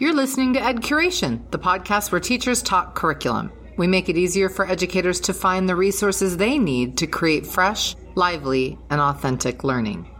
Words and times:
You're 0.00 0.12
listening 0.12 0.54
to 0.54 0.60
Ed 0.60 0.78
Curation, 0.78 1.48
the 1.52 1.58
podcast 1.58 2.10
where 2.10 2.20
teachers 2.20 2.62
talk 2.62 2.96
curriculum. 2.96 3.52
We 3.76 3.86
make 3.86 4.08
it 4.08 4.16
easier 4.16 4.48
for 4.48 4.68
educators 4.68 5.20
to 5.20 5.32
find 5.32 5.68
the 5.68 5.76
resources 5.76 6.36
they 6.36 6.58
need 6.58 6.98
to 6.98 7.06
create 7.06 7.46
fresh, 7.46 7.94
lively, 8.16 8.76
and 8.90 9.00
authentic 9.00 9.62
learning. 9.62 10.10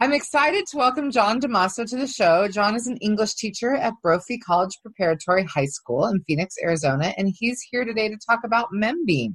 I'm 0.00 0.12
excited 0.12 0.64
to 0.68 0.76
welcome 0.76 1.10
John 1.10 1.40
Damaso 1.40 1.84
to 1.90 1.96
the 1.96 2.06
show. 2.06 2.46
John 2.46 2.76
is 2.76 2.86
an 2.86 2.98
English 2.98 3.34
teacher 3.34 3.74
at 3.74 3.94
Brophy 4.00 4.38
College 4.38 4.78
Preparatory 4.80 5.42
High 5.42 5.66
School 5.66 6.06
in 6.06 6.22
Phoenix, 6.22 6.54
Arizona, 6.62 7.14
and 7.18 7.34
he's 7.36 7.60
here 7.68 7.84
today 7.84 8.08
to 8.10 8.16
talk 8.28 8.44
about 8.44 8.68
MemBean. 8.72 9.34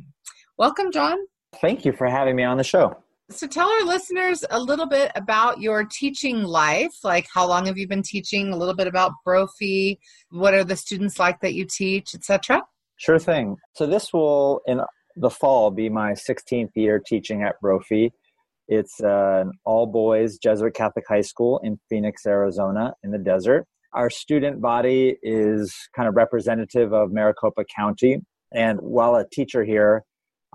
Welcome, 0.57 0.93
John. 0.93 1.17
Thank 1.59 1.83
you 1.83 1.91
for 1.91 2.07
having 2.07 2.37
me 2.37 2.43
on 2.43 2.55
the 2.55 2.63
show. 2.63 2.95
So, 3.31 3.47
tell 3.47 3.67
our 3.67 3.85
listeners 3.85 4.45
a 4.51 4.59
little 4.59 4.85
bit 4.85 5.11
about 5.15 5.59
your 5.59 5.83
teaching 5.83 6.43
life. 6.43 6.93
Like, 7.03 7.25
how 7.33 7.47
long 7.47 7.65
have 7.65 7.75
you 7.75 7.87
been 7.87 8.03
teaching? 8.03 8.53
A 8.53 8.55
little 8.55 8.75
bit 8.75 8.85
about 8.85 9.13
Brophy. 9.23 9.99
What 10.29 10.53
are 10.53 10.63
the 10.63 10.75
students 10.75 11.17
like 11.17 11.41
that 11.41 11.55
you 11.55 11.65
teach, 11.65 12.13
etc. 12.13 12.61
Sure 12.97 13.17
thing. 13.17 13.57
So, 13.73 13.87
this 13.87 14.13
will 14.13 14.61
in 14.67 14.79
the 15.15 15.31
fall 15.31 15.71
be 15.71 15.89
my 15.89 16.11
16th 16.11 16.69
year 16.75 17.01
teaching 17.03 17.41
at 17.41 17.59
Brophy. 17.61 18.13
It's 18.67 19.01
uh, 19.03 19.41
an 19.41 19.53
all 19.65 19.87
boys 19.87 20.37
Jesuit 20.37 20.75
Catholic 20.75 21.05
high 21.09 21.21
school 21.21 21.59
in 21.63 21.79
Phoenix, 21.89 22.27
Arizona, 22.27 22.93
in 23.03 23.09
the 23.09 23.17
desert. 23.17 23.65
Our 23.93 24.11
student 24.11 24.61
body 24.61 25.17
is 25.23 25.73
kind 25.95 26.07
of 26.07 26.15
representative 26.15 26.93
of 26.93 27.11
Maricopa 27.11 27.63
County. 27.75 28.21
And 28.53 28.79
while 28.81 29.15
a 29.15 29.25
teacher 29.27 29.63
here, 29.63 30.03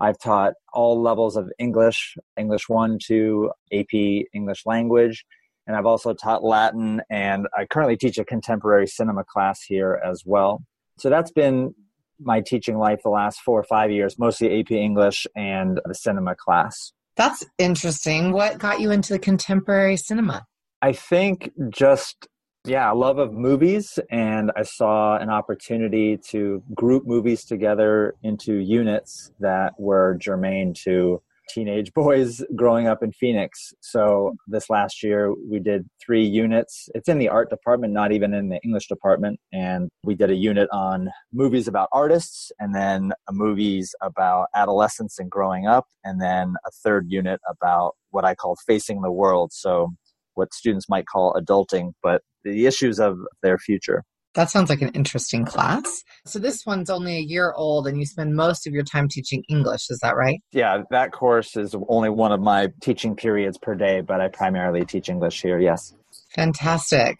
I've 0.01 0.17
taught 0.17 0.53
all 0.73 0.99
levels 0.99 1.37
of 1.37 1.51
English, 1.59 2.17
English 2.35 2.67
1 2.67 2.97
to 3.07 3.51
AP 3.71 4.25
English 4.33 4.65
language. 4.65 5.23
And 5.67 5.75
I've 5.75 5.85
also 5.85 6.13
taught 6.13 6.43
Latin, 6.43 7.01
and 7.09 7.47
I 7.55 7.65
currently 7.65 7.95
teach 7.95 8.17
a 8.17 8.25
contemporary 8.25 8.87
cinema 8.87 9.23
class 9.23 9.61
here 9.61 10.01
as 10.03 10.23
well. 10.25 10.63
So 10.97 11.09
that's 11.09 11.31
been 11.31 11.75
my 12.19 12.41
teaching 12.41 12.79
life 12.79 13.01
the 13.03 13.09
last 13.09 13.41
four 13.41 13.59
or 13.59 13.63
five 13.63 13.91
years, 13.91 14.17
mostly 14.17 14.59
AP 14.59 14.71
English 14.71 15.27
and 15.35 15.79
the 15.85 15.93
cinema 15.93 16.35
class. 16.35 16.93
That's 17.15 17.45
interesting. 17.59 18.31
What 18.31 18.57
got 18.57 18.79
you 18.79 18.89
into 18.89 19.13
the 19.13 19.19
contemporary 19.19 19.97
cinema? 19.97 20.45
I 20.81 20.93
think 20.93 21.51
just 21.69 22.27
yeah, 22.65 22.87
I 22.87 22.93
love 22.93 23.17
of 23.17 23.33
movies, 23.33 23.97
and 24.11 24.51
I 24.55 24.61
saw 24.63 25.17
an 25.17 25.29
opportunity 25.29 26.17
to 26.29 26.61
group 26.75 27.07
movies 27.07 27.43
together 27.43 28.13
into 28.21 28.57
units 28.57 29.31
that 29.39 29.73
were 29.79 30.15
germane 30.21 30.75
to 30.83 31.21
teenage 31.49 31.91
boys 31.95 32.43
growing 32.55 32.87
up 32.87 33.01
in 33.01 33.11
Phoenix. 33.13 33.73
So 33.81 34.35
this 34.47 34.69
last 34.69 35.01
year 35.01 35.33
we 35.49 35.59
did 35.59 35.87
three 36.05 36.23
units. 36.23 36.87
It's 36.93 37.09
in 37.09 37.17
the 37.17 37.29
art 37.29 37.49
department, 37.49 37.93
not 37.93 38.11
even 38.11 38.31
in 38.33 38.49
the 38.49 38.59
English 38.63 38.87
department. 38.87 39.39
And 39.51 39.89
we 40.03 40.13
did 40.13 40.29
a 40.29 40.35
unit 40.35 40.69
on 40.71 41.09
movies 41.33 41.67
about 41.67 41.89
artists 41.91 42.51
and 42.59 42.75
then 42.75 43.11
movies 43.31 43.95
about 44.01 44.47
adolescence 44.55 45.17
and 45.17 45.31
growing 45.31 45.65
up. 45.65 45.85
And 46.03 46.21
then 46.21 46.53
a 46.65 46.71
third 46.83 47.07
unit 47.09 47.39
about 47.49 47.95
what 48.11 48.23
I 48.23 48.35
call 48.35 48.55
facing 48.67 49.01
the 49.01 49.11
world. 49.11 49.51
So 49.51 49.89
what 50.35 50.53
students 50.53 50.87
might 50.87 51.07
call 51.07 51.33
adulting, 51.33 51.91
but 52.01 52.21
the 52.43 52.65
issues 52.65 52.99
of 52.99 53.17
their 53.43 53.57
future. 53.57 54.03
That 54.33 54.49
sounds 54.49 54.69
like 54.69 54.81
an 54.81 54.89
interesting 54.89 55.43
class. 55.43 56.03
So 56.25 56.39
this 56.39 56.65
one's 56.65 56.89
only 56.89 57.17
a 57.17 57.21
year 57.21 57.51
old 57.53 57.85
and 57.85 57.99
you 57.99 58.05
spend 58.05 58.35
most 58.35 58.65
of 58.65 58.73
your 58.73 58.83
time 58.83 59.09
teaching 59.09 59.43
English, 59.49 59.89
is 59.89 59.99
that 60.01 60.15
right? 60.15 60.39
Yeah, 60.53 60.83
that 60.89 61.11
course 61.11 61.57
is 61.57 61.75
only 61.89 62.09
one 62.09 62.31
of 62.31 62.39
my 62.39 62.69
teaching 62.81 63.15
periods 63.15 63.57
per 63.57 63.75
day, 63.75 63.99
but 63.99 64.21
I 64.21 64.29
primarily 64.29 64.85
teach 64.85 65.09
English 65.09 65.41
here, 65.41 65.59
yes. 65.59 65.93
Fantastic. 66.33 67.17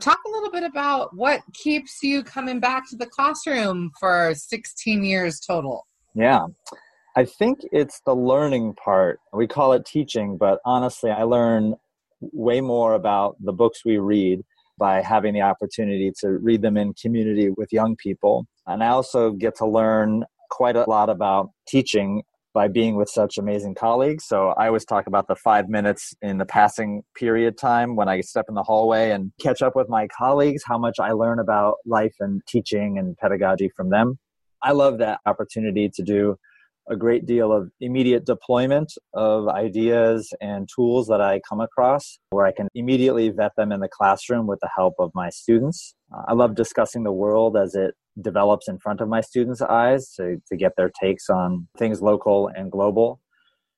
Talk 0.00 0.18
a 0.26 0.30
little 0.30 0.50
bit 0.50 0.62
about 0.62 1.14
what 1.14 1.42
keeps 1.52 2.02
you 2.02 2.22
coming 2.22 2.60
back 2.60 2.88
to 2.90 2.96
the 2.96 3.06
classroom 3.06 3.90
for 4.00 4.32
16 4.34 5.04
years 5.04 5.40
total. 5.40 5.86
Yeah. 6.14 6.46
I 7.16 7.26
think 7.26 7.60
it's 7.72 8.00
the 8.06 8.14
learning 8.14 8.74
part. 8.74 9.20
We 9.32 9.46
call 9.46 9.74
it 9.74 9.84
teaching, 9.84 10.38
but 10.38 10.60
honestly, 10.64 11.10
I 11.10 11.24
learn 11.24 11.74
way 12.32 12.60
more 12.60 12.94
about 12.94 13.36
the 13.40 13.52
books 13.52 13.84
we 13.84 13.98
read 13.98 14.40
by 14.78 15.02
having 15.02 15.34
the 15.34 15.42
opportunity 15.42 16.12
to 16.20 16.30
read 16.30 16.62
them 16.62 16.76
in 16.76 16.94
community 16.94 17.50
with 17.50 17.72
young 17.72 17.96
people. 17.96 18.46
And 18.66 18.82
I 18.82 18.88
also 18.88 19.30
get 19.30 19.56
to 19.56 19.66
learn 19.66 20.24
quite 20.50 20.76
a 20.76 20.88
lot 20.88 21.10
about 21.10 21.50
teaching 21.66 22.22
by 22.54 22.68
being 22.68 22.94
with 22.94 23.08
such 23.08 23.36
amazing 23.36 23.74
colleagues. 23.74 24.24
So 24.26 24.50
I 24.50 24.68
always 24.68 24.84
talk 24.84 25.08
about 25.08 25.26
the 25.26 25.34
five 25.34 25.68
minutes 25.68 26.14
in 26.22 26.38
the 26.38 26.46
passing 26.46 27.02
period 27.16 27.58
time 27.58 27.96
when 27.96 28.08
I 28.08 28.20
step 28.20 28.46
in 28.48 28.54
the 28.54 28.62
hallway 28.62 29.10
and 29.10 29.32
catch 29.40 29.60
up 29.60 29.74
with 29.74 29.88
my 29.88 30.06
colleagues, 30.16 30.62
how 30.64 30.78
much 30.78 31.00
I 31.00 31.10
learn 31.10 31.40
about 31.40 31.78
life 31.84 32.14
and 32.20 32.40
teaching 32.46 32.96
and 32.98 33.16
pedagogy 33.18 33.70
from 33.76 33.90
them. 33.90 34.18
I 34.62 34.70
love 34.70 34.98
that 34.98 35.20
opportunity 35.26 35.90
to 35.90 36.02
do 36.02 36.36
a 36.88 36.96
great 36.96 37.26
deal 37.26 37.52
of 37.52 37.70
immediate 37.80 38.26
deployment 38.26 38.92
of 39.14 39.48
ideas 39.48 40.32
and 40.40 40.68
tools 40.74 41.06
that 41.08 41.20
I 41.20 41.40
come 41.48 41.60
across 41.60 42.18
where 42.30 42.46
I 42.46 42.52
can 42.52 42.68
immediately 42.74 43.30
vet 43.30 43.52
them 43.56 43.72
in 43.72 43.80
the 43.80 43.88
classroom 43.88 44.46
with 44.46 44.60
the 44.60 44.68
help 44.74 44.94
of 44.98 45.10
my 45.14 45.30
students. 45.30 45.94
Uh, 46.14 46.22
I 46.28 46.32
love 46.34 46.54
discussing 46.54 47.04
the 47.04 47.12
world 47.12 47.56
as 47.56 47.74
it 47.74 47.94
develops 48.20 48.68
in 48.68 48.78
front 48.78 49.00
of 49.00 49.08
my 49.08 49.20
students' 49.20 49.62
eyes 49.62 50.12
to, 50.16 50.40
to 50.48 50.56
get 50.56 50.72
their 50.76 50.90
takes 51.00 51.28
on 51.30 51.68
things 51.78 52.02
local 52.02 52.48
and 52.54 52.70
global. 52.70 53.20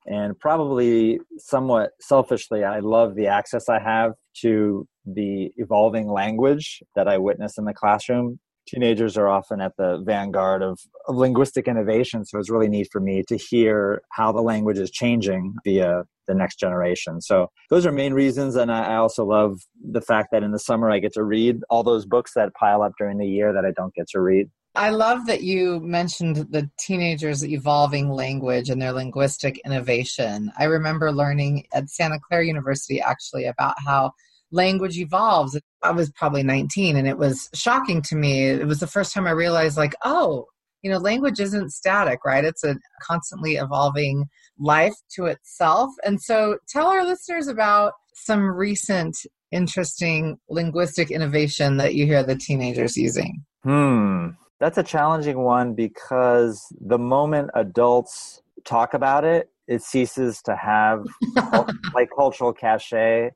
And 0.06 0.38
probably 0.38 1.18
somewhat 1.38 1.90
selfishly, 2.00 2.64
I 2.64 2.78
love 2.78 3.16
the 3.16 3.26
access 3.26 3.68
I 3.68 3.80
have 3.80 4.12
to 4.42 4.86
the 5.04 5.52
evolving 5.56 6.08
language 6.08 6.82
that 6.94 7.08
I 7.08 7.18
witness 7.18 7.58
in 7.58 7.64
the 7.64 7.74
classroom 7.74 8.38
teenagers 8.66 9.16
are 9.16 9.28
often 9.28 9.60
at 9.60 9.72
the 9.76 10.02
vanguard 10.04 10.62
of, 10.62 10.78
of 11.08 11.16
linguistic 11.16 11.68
innovation. 11.68 12.24
So 12.24 12.38
it's 12.38 12.50
really 12.50 12.68
neat 12.68 12.88
for 12.90 13.00
me 13.00 13.22
to 13.28 13.36
hear 13.36 14.02
how 14.12 14.32
the 14.32 14.42
language 14.42 14.78
is 14.78 14.90
changing 14.90 15.54
via 15.64 16.04
the 16.26 16.34
next 16.34 16.58
generation. 16.58 17.20
So 17.20 17.48
those 17.70 17.86
are 17.86 17.92
main 17.92 18.12
reasons. 18.12 18.56
And 18.56 18.70
I 18.72 18.96
also 18.96 19.24
love 19.24 19.60
the 19.80 20.00
fact 20.00 20.28
that 20.32 20.42
in 20.42 20.52
the 20.52 20.58
summer 20.58 20.90
I 20.90 20.98
get 20.98 21.12
to 21.14 21.22
read 21.22 21.60
all 21.70 21.82
those 21.82 22.04
books 22.04 22.32
that 22.34 22.52
pile 22.58 22.82
up 22.82 22.92
during 22.98 23.18
the 23.18 23.26
year 23.26 23.52
that 23.52 23.64
I 23.64 23.70
don't 23.70 23.94
get 23.94 24.08
to 24.08 24.20
read. 24.20 24.50
I 24.74 24.90
love 24.90 25.26
that 25.26 25.42
you 25.42 25.80
mentioned 25.80 26.36
the 26.50 26.70
teenagers' 26.78 27.42
evolving 27.42 28.10
language 28.10 28.68
and 28.68 28.80
their 28.80 28.92
linguistic 28.92 29.58
innovation. 29.64 30.52
I 30.58 30.64
remember 30.64 31.10
learning 31.12 31.66
at 31.72 31.88
Santa 31.88 32.18
Clara 32.20 32.44
University 32.44 33.00
actually 33.00 33.46
about 33.46 33.74
how 33.86 34.12
language 34.50 34.98
evolves. 34.98 35.58
I 35.82 35.90
was 35.90 36.10
probably 36.12 36.42
19 36.42 36.96
and 36.96 37.08
it 37.08 37.18
was 37.18 37.48
shocking 37.54 38.02
to 38.02 38.16
me. 38.16 38.48
It 38.48 38.66
was 38.66 38.80
the 38.80 38.86
first 38.86 39.12
time 39.12 39.26
I 39.26 39.32
realized, 39.32 39.76
like, 39.76 39.94
oh, 40.04 40.46
you 40.82 40.90
know, 40.90 40.98
language 40.98 41.40
isn't 41.40 41.70
static, 41.70 42.24
right? 42.24 42.44
It's 42.44 42.62
a 42.62 42.76
constantly 43.02 43.56
evolving 43.56 44.26
life 44.58 44.94
to 45.16 45.26
itself. 45.26 45.90
And 46.04 46.20
so 46.20 46.58
tell 46.68 46.86
our 46.86 47.04
listeners 47.04 47.48
about 47.48 47.94
some 48.14 48.42
recent 48.42 49.16
interesting 49.50 50.38
linguistic 50.48 51.10
innovation 51.10 51.76
that 51.78 51.94
you 51.94 52.06
hear 52.06 52.22
the 52.22 52.36
teenagers 52.36 52.96
using. 52.96 53.44
Hmm. 53.62 54.28
That's 54.58 54.78
a 54.78 54.82
challenging 54.82 55.38
one 55.38 55.74
because 55.74 56.62
the 56.80 56.98
moment 56.98 57.50
adults 57.54 58.40
talk 58.64 58.94
about 58.94 59.24
it, 59.24 59.50
it 59.68 59.82
ceases 59.82 60.40
to 60.42 60.56
have 60.56 61.04
like 61.94 62.08
cultural 62.16 62.52
cachet 62.52 63.30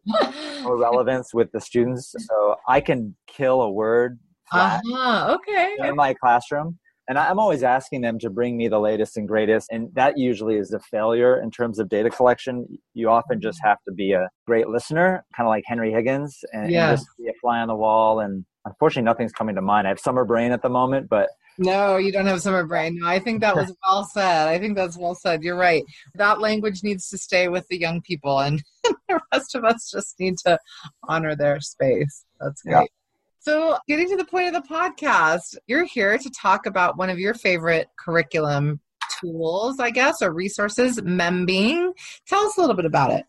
or 0.65 0.79
relevance 0.79 1.35
with 1.35 1.51
the 1.53 1.61
students. 1.61 2.15
So 2.19 2.57
I 2.69 2.81
can 2.81 3.17
kill 3.27 3.63
a 3.63 3.71
word 3.71 4.19
uh-huh. 4.53 5.37
okay. 5.37 5.77
in 5.81 5.97
my 5.97 6.15
classroom. 6.15 6.79
And 7.09 7.19
I'm 7.19 7.41
always 7.41 7.65
asking 7.65 8.03
them 8.03 8.21
to 8.21 8.31
bring 8.31 8.57
me 8.57 8.69
the 8.69 8.79
latest 8.79 9.17
and 9.17 9.27
greatest. 9.27 9.67
And 9.73 9.89
that 9.95 10.17
usually 10.17 10.57
is 10.57 10.73
a 10.73 10.79
failure 10.79 11.43
in 11.43 11.51
terms 11.51 11.81
of 11.81 11.89
data 11.89 12.09
collection. 12.09 12.67
You 12.95 13.11
often 13.11 13.41
just 13.41 13.59
have 13.65 13.79
to 13.89 13.93
be 13.93 14.13
a 14.13 14.29
great 14.47 14.69
listener, 14.69 15.25
kind 15.37 15.45
of 15.45 15.51
like 15.51 15.65
Henry 15.67 15.93
Higgins, 15.93 16.39
and, 16.53 16.71
yeah. 16.71 16.91
and 16.91 16.99
just 16.99 17.09
be 17.19 17.27
a 17.27 17.33
fly 17.41 17.59
on 17.59 17.67
the 17.67 17.75
wall. 17.75 18.21
And 18.21 18.45
unfortunately, 18.65 19.07
nothing's 19.07 19.33
coming 19.33 19.57
to 19.57 19.63
mind. 19.63 19.89
I 19.89 19.91
have 19.91 19.99
summer 19.99 20.25
brain 20.25 20.53
at 20.53 20.63
the 20.63 20.69
moment, 20.69 21.09
but 21.09 21.31
no, 21.59 21.97
you 21.97 22.13
don't 22.13 22.27
have 22.27 22.41
summer 22.41 22.65
brain. 22.65 22.99
No, 23.01 23.07
I 23.07 23.19
think 23.19 23.41
that 23.41 23.57
was 23.57 23.75
well 23.89 24.05
said. 24.05 24.49
I 24.49 24.59
think 24.59 24.77
that's 24.77 24.97
well 24.97 25.15
said. 25.15 25.43
You're 25.43 25.57
right. 25.57 25.85
That 26.15 26.41
language 26.41 26.83
needs 26.83 27.09
to 27.11 27.19
stay 27.19 27.49
with 27.49 27.67
the 27.69 27.79
young 27.79 28.01
people, 28.01 28.41
and 28.41 28.63
the 29.09 29.21
rest 29.33 29.55
of 29.55 29.65
us 29.65 29.91
just 29.91 30.19
need 30.19 30.39
to 30.47 30.59
honor 31.09 31.37
their 31.37 31.61
space. 31.61 32.25
That's 32.41 32.63
great. 32.63 32.73
Yeah. 32.73 32.85
So, 33.43 33.79
getting 33.89 34.09
to 34.11 34.17
the 34.17 34.25
point 34.27 34.55
of 34.55 34.63
the 34.63 34.69
podcast, 34.69 35.57
you're 35.67 35.85
here 35.85 36.19
to 36.19 36.31
talk 36.31 36.67
about 36.67 36.99
one 36.99 37.09
of 37.09 37.19
your 37.19 37.33
favorite 37.33 37.89
curriculum 37.99 38.81
tools, 39.21 39.81
I 39.81 39.91
guess, 39.91 40.23
or 40.23 40.33
resources, 40.33 41.01
MemBean. 41.01 41.93
Tell 42.27 42.47
us 42.47 42.57
a 42.57 42.61
little 42.61 42.77
bit 42.77 42.85
about 42.85 43.13
it. 43.13 43.25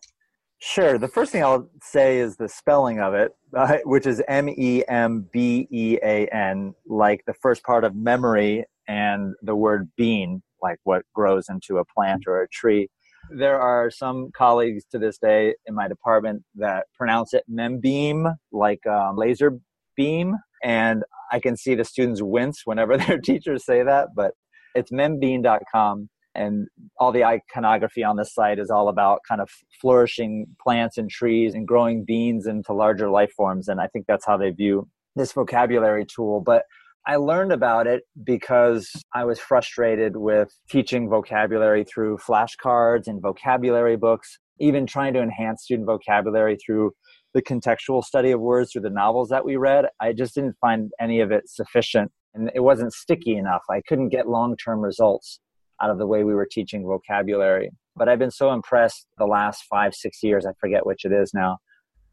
Sure. 0.58 0.96
The 0.96 1.08
first 1.08 1.32
thing 1.32 1.42
I'll 1.42 1.68
say 1.82 2.18
is 2.18 2.36
the 2.36 2.48
spelling 2.48 3.00
of 3.00 3.14
it, 3.14 3.34
uh, 3.56 3.78
which 3.84 4.06
is 4.06 4.22
M 4.28 4.48
E 4.48 4.82
M 4.88 5.28
B 5.32 5.68
E 5.70 5.98
A 6.02 6.26
N, 6.28 6.74
like 6.86 7.22
the 7.26 7.34
first 7.34 7.62
part 7.62 7.84
of 7.84 7.94
memory 7.94 8.64
and 8.88 9.34
the 9.42 9.54
word 9.54 9.90
bean, 9.96 10.42
like 10.62 10.78
what 10.84 11.02
grows 11.14 11.46
into 11.48 11.78
a 11.78 11.84
plant 11.84 12.24
or 12.26 12.42
a 12.42 12.48
tree. 12.48 12.88
there 13.30 13.60
are 13.60 13.90
some 13.90 14.30
colleagues 14.36 14.84
to 14.90 14.98
this 14.98 15.16
day 15.18 15.54
in 15.66 15.74
my 15.74 15.88
department 15.88 16.42
that 16.56 16.86
pronounce 16.98 17.32
it 17.32 17.44
membeam, 17.50 18.34
like 18.50 18.84
um, 18.86 19.16
laser 19.16 19.58
beam. 19.96 20.36
And 20.62 21.04
I 21.30 21.40
can 21.40 21.56
see 21.56 21.74
the 21.74 21.84
students 21.84 22.20
wince 22.22 22.62
whenever 22.64 22.96
their 22.98 23.18
teachers 23.18 23.64
say 23.64 23.82
that, 23.82 24.08
but 24.14 24.32
it's 24.74 24.90
membean.com. 24.90 26.08
And 26.34 26.68
all 26.98 27.12
the 27.12 27.24
iconography 27.24 28.02
on 28.02 28.16
the 28.16 28.24
site 28.24 28.58
is 28.58 28.70
all 28.70 28.88
about 28.88 29.20
kind 29.28 29.40
of 29.40 29.50
flourishing 29.80 30.46
plants 30.62 30.96
and 30.96 31.10
trees 31.10 31.54
and 31.54 31.66
growing 31.66 32.04
beans 32.04 32.46
into 32.46 32.72
larger 32.72 33.10
life 33.10 33.32
forms. 33.36 33.68
And 33.68 33.80
I 33.80 33.86
think 33.88 34.06
that's 34.06 34.26
how 34.26 34.36
they 34.36 34.50
view 34.50 34.88
this 35.14 35.32
vocabulary 35.32 36.06
tool. 36.06 36.40
But 36.40 36.64
I 37.06 37.16
learned 37.16 37.52
about 37.52 37.86
it 37.86 38.04
because 38.22 38.88
I 39.14 39.24
was 39.24 39.38
frustrated 39.38 40.16
with 40.16 40.56
teaching 40.70 41.08
vocabulary 41.08 41.84
through 41.84 42.18
flashcards 42.18 43.08
and 43.08 43.20
vocabulary 43.20 43.96
books, 43.96 44.38
even 44.60 44.86
trying 44.86 45.12
to 45.14 45.20
enhance 45.20 45.64
student 45.64 45.86
vocabulary 45.86 46.56
through 46.64 46.92
the 47.34 47.42
contextual 47.42 48.04
study 48.04 48.30
of 48.30 48.40
words 48.40 48.72
through 48.72 48.82
the 48.82 48.90
novels 48.90 49.30
that 49.30 49.44
we 49.44 49.56
read. 49.56 49.86
I 50.00 50.12
just 50.12 50.34
didn't 50.34 50.56
find 50.60 50.90
any 51.00 51.20
of 51.20 51.32
it 51.32 51.48
sufficient 51.48 52.12
and 52.34 52.50
it 52.54 52.60
wasn't 52.60 52.92
sticky 52.92 53.36
enough. 53.36 53.62
I 53.70 53.82
couldn't 53.86 54.10
get 54.10 54.28
long 54.28 54.56
term 54.56 54.80
results 54.80 55.40
out 55.82 55.90
of 55.90 55.98
the 55.98 56.06
way 56.06 56.24
we 56.24 56.34
were 56.34 56.48
teaching 56.50 56.84
vocabulary. 56.84 57.70
But 57.96 58.08
I've 58.08 58.18
been 58.18 58.30
so 58.30 58.52
impressed 58.52 59.06
the 59.18 59.26
last 59.26 59.64
five, 59.68 59.94
six 59.94 60.22
years, 60.22 60.46
I 60.46 60.52
forget 60.60 60.86
which 60.86 61.04
it 61.04 61.12
is 61.12 61.32
now, 61.34 61.58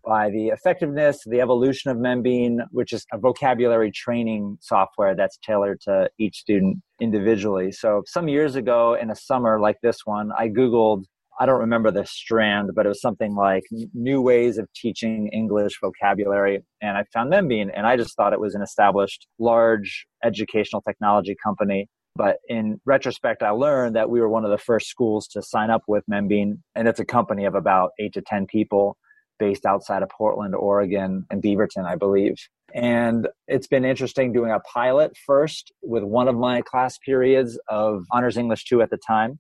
by 0.04 0.30
the 0.30 0.48
effectiveness, 0.48 1.20
the 1.26 1.42
evolution 1.42 1.92
of 1.92 1.98
Membean, 1.98 2.60
which 2.72 2.94
is 2.94 3.06
a 3.14 3.18
vocabulary 3.18 3.92
training 3.92 4.58
software 4.62 5.16
that's 5.16 5.38
tailored 5.46 5.82
to 5.82 6.10
each 6.20 6.38
student 6.38 6.78
individually. 7.00 7.72
So 7.72 8.04
some 8.08 8.28
years 8.28 8.56
ago 8.56 8.96
in 9.00 9.10
a 9.10 9.16
summer 9.16 9.60
like 9.60 9.78
this 9.84 10.00
one, 10.06 10.32
I 10.38 10.50
Googled, 10.50 11.04
I 11.40 11.46
don't 11.46 11.60
remember 11.60 11.92
the 11.92 12.06
strand, 12.06 12.72
but 12.76 12.86
it 12.86 12.90
was 12.90 13.02
something 13.02 13.36
like 13.36 13.64
new 13.94 14.22
ways 14.22 14.58
of 14.58 14.68
teaching 14.74 15.30
English 15.30 15.80
vocabulary. 15.82 16.64
And 16.82 16.98
I 16.98 17.04
found 17.14 17.32
Membean 17.32 17.70
and 17.74 17.88
I 17.88 17.96
just 17.96 18.16
thought 18.16 18.34
it 18.34 18.42
was 18.42 18.56
an 18.56 18.62
established 18.62 19.28
large 19.38 20.06
educational 20.24 20.82
technology 20.82 21.36
company. 21.42 21.88
But 22.20 22.40
in 22.50 22.82
retrospect, 22.86 23.44
I 23.44 23.52
learned 23.52 23.96
that 23.96 24.10
we 24.10 24.20
were 24.20 24.28
one 24.28 24.44
of 24.44 24.52
the 24.52 24.58
first 24.58 24.90
schools 24.90 25.26
to 25.30 25.42
sign 25.42 25.70
up 25.70 25.84
with 25.88 26.04
Membean, 26.12 26.60
and 26.76 26.86
it's 26.86 27.00
a 27.00 27.06
company 27.06 27.46
of 27.46 27.56
about 27.56 27.92
eight 27.98 28.12
to 28.16 28.22
10 28.22 28.46
people 28.46 28.98
based 29.40 29.66
outside 29.66 30.04
of 30.04 30.10
Portland, 30.10 30.54
Oregon, 30.54 31.26
and 31.32 31.42
Beaverton, 31.42 31.86
I 31.86 31.96
believe. 31.96 32.36
And 32.76 33.30
it's 33.48 33.68
been 33.68 33.86
interesting 33.86 34.34
doing 34.34 34.52
a 34.52 34.60
pilot 34.60 35.16
first 35.26 35.72
with 35.82 36.04
one 36.04 36.28
of 36.28 36.36
my 36.36 36.62
class 36.62 36.98
periods 36.98 37.58
of 37.70 38.04
Honors 38.12 38.36
English 38.36 38.66
2 38.66 38.82
at 38.82 38.90
the 38.90 39.00
time. 39.08 39.40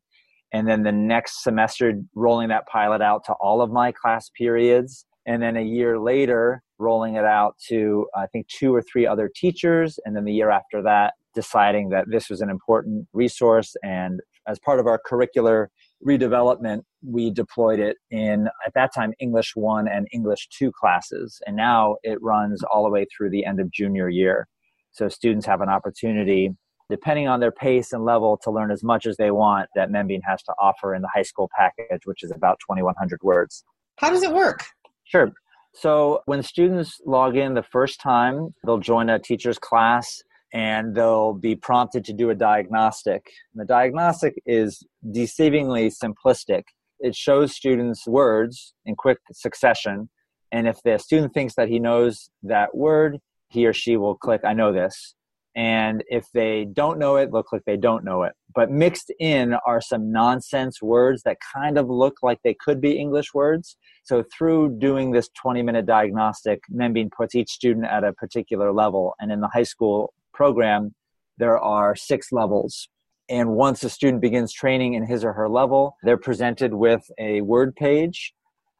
And 0.53 0.65
then 0.65 0.83
the 0.83 0.93
next 0.93 1.43
semester, 1.43 1.91
rolling 2.15 2.47
that 2.47 2.65
pilot 2.71 3.01
out 3.01 3.25
to 3.25 3.33
all 3.41 3.61
of 3.61 3.71
my 3.71 3.91
class 3.91 4.31
periods. 4.37 5.05
And 5.25 5.43
then 5.43 5.57
a 5.57 5.61
year 5.61 5.99
later, 5.99 6.63
rolling 6.77 7.15
it 7.15 7.25
out 7.25 7.55
to, 7.67 8.07
I 8.15 8.27
think, 8.27 8.47
two 8.47 8.73
or 8.73 8.81
three 8.81 9.05
other 9.05 9.29
teachers. 9.35 9.99
And 10.05 10.15
then 10.15 10.23
the 10.23 10.31
year 10.31 10.49
after 10.49 10.81
that, 10.83 11.15
deciding 11.35 11.89
that 11.89 12.05
this 12.09 12.29
was 12.29 12.41
an 12.41 12.49
important 12.49 13.07
resource. 13.13 13.75
And 13.83 14.19
as 14.47 14.59
part 14.59 14.79
of 14.79 14.87
our 14.87 14.99
curricular 15.09 15.67
redevelopment, 16.05 16.81
we 17.05 17.29
deployed 17.31 17.79
it 17.79 17.97
in, 18.09 18.47
at 18.65 18.73
that 18.73 18.93
time, 18.93 19.13
English 19.19 19.51
1 19.55 19.87
and 19.87 20.07
English 20.11 20.47
2 20.57 20.71
classes. 20.71 21.41
And 21.45 21.55
now 21.55 21.97
it 22.03 22.21
runs 22.21 22.63
all 22.63 22.83
the 22.83 22.89
way 22.89 23.05
through 23.05 23.29
the 23.29 23.45
end 23.45 23.59
of 23.59 23.71
junior 23.71 24.09
year. 24.09 24.47
So 24.91 25.07
students 25.07 25.45
have 25.45 25.61
an 25.61 25.69
opportunity, 25.69 26.49
depending 26.89 27.27
on 27.27 27.39
their 27.39 27.51
pace 27.51 27.93
and 27.93 28.05
level, 28.05 28.37
to 28.43 28.51
learn 28.51 28.71
as 28.71 28.83
much 28.83 29.05
as 29.05 29.17
they 29.17 29.31
want 29.31 29.69
that 29.75 29.89
Membean 29.89 30.21
has 30.25 30.41
to 30.43 30.53
offer 30.59 30.95
in 30.95 31.01
the 31.01 31.09
high 31.13 31.21
school 31.21 31.49
package, 31.55 32.01
which 32.05 32.23
is 32.23 32.31
about 32.31 32.59
2,100 32.67 33.19
words. 33.21 33.63
How 33.97 34.09
does 34.09 34.23
it 34.23 34.33
work? 34.33 34.65
Sure. 35.03 35.31
So 35.73 36.21
when 36.25 36.41
students 36.41 36.99
log 37.05 37.37
in 37.37 37.53
the 37.53 37.63
first 37.63 38.01
time, 38.01 38.53
they'll 38.65 38.79
join 38.79 39.09
a 39.09 39.19
teacher's 39.19 39.59
class 39.59 40.23
and 40.53 40.95
they'll 40.95 41.33
be 41.33 41.55
prompted 41.55 42.03
to 42.05 42.13
do 42.13 42.29
a 42.29 42.35
diagnostic. 42.35 43.25
And 43.53 43.61
the 43.61 43.65
diagnostic 43.65 44.41
is 44.45 44.83
deceivingly 45.05 45.93
simplistic. 46.03 46.63
It 46.99 47.15
shows 47.15 47.55
students 47.55 48.07
words 48.07 48.73
in 48.85 48.95
quick 48.95 49.19
succession. 49.31 50.09
And 50.51 50.67
if 50.67 50.81
the 50.83 50.97
student 50.97 51.33
thinks 51.33 51.55
that 51.55 51.69
he 51.69 51.79
knows 51.79 52.29
that 52.43 52.75
word, 52.75 53.19
he 53.49 53.65
or 53.65 53.73
she 53.73 53.97
will 53.97 54.15
click, 54.15 54.41
I 54.43 54.53
know 54.53 54.73
this. 54.73 55.15
And 55.55 56.03
if 56.07 56.27
they 56.33 56.67
don't 56.71 56.99
know 56.99 57.15
it, 57.17 57.31
they'll 57.31 57.43
click, 57.43 57.63
they 57.65 57.77
don't 57.77 58.03
know 58.03 58.23
it. 58.23 58.33
But 58.53 58.71
mixed 58.71 59.11
in 59.19 59.55
are 59.65 59.81
some 59.81 60.11
nonsense 60.11 60.81
words 60.81 61.23
that 61.23 61.37
kind 61.53 61.77
of 61.77 61.89
look 61.89 62.17
like 62.21 62.39
they 62.43 62.55
could 62.59 62.79
be 62.79 62.97
English 62.97 63.33
words. 63.33 63.75
So 64.03 64.23
through 64.35 64.77
doing 64.79 65.11
this 65.11 65.29
20 65.41 65.61
minute 65.63 65.85
diagnostic, 65.85 66.61
Membean 66.71 67.11
puts 67.11 67.35
each 67.35 67.49
student 67.49 67.85
at 67.85 68.03
a 68.03 68.13
particular 68.13 68.71
level. 68.71 69.15
And 69.19 69.31
in 69.31 69.41
the 69.41 69.49
high 69.51 69.63
school 69.63 70.13
program, 70.39 70.95
there 71.37 71.59
are 71.59 71.97
six 71.97 72.31
levels. 72.31 72.87
And 73.27 73.49
once 73.49 73.83
a 73.83 73.89
student 73.89 74.21
begins 74.21 74.53
training 74.53 74.93
in 74.93 75.05
his 75.05 75.25
or 75.25 75.33
her 75.33 75.49
level, 75.49 75.97
they're 76.03 76.25
presented 76.29 76.73
with 76.73 77.03
a 77.19 77.41
word 77.41 77.75
page. 77.75 78.33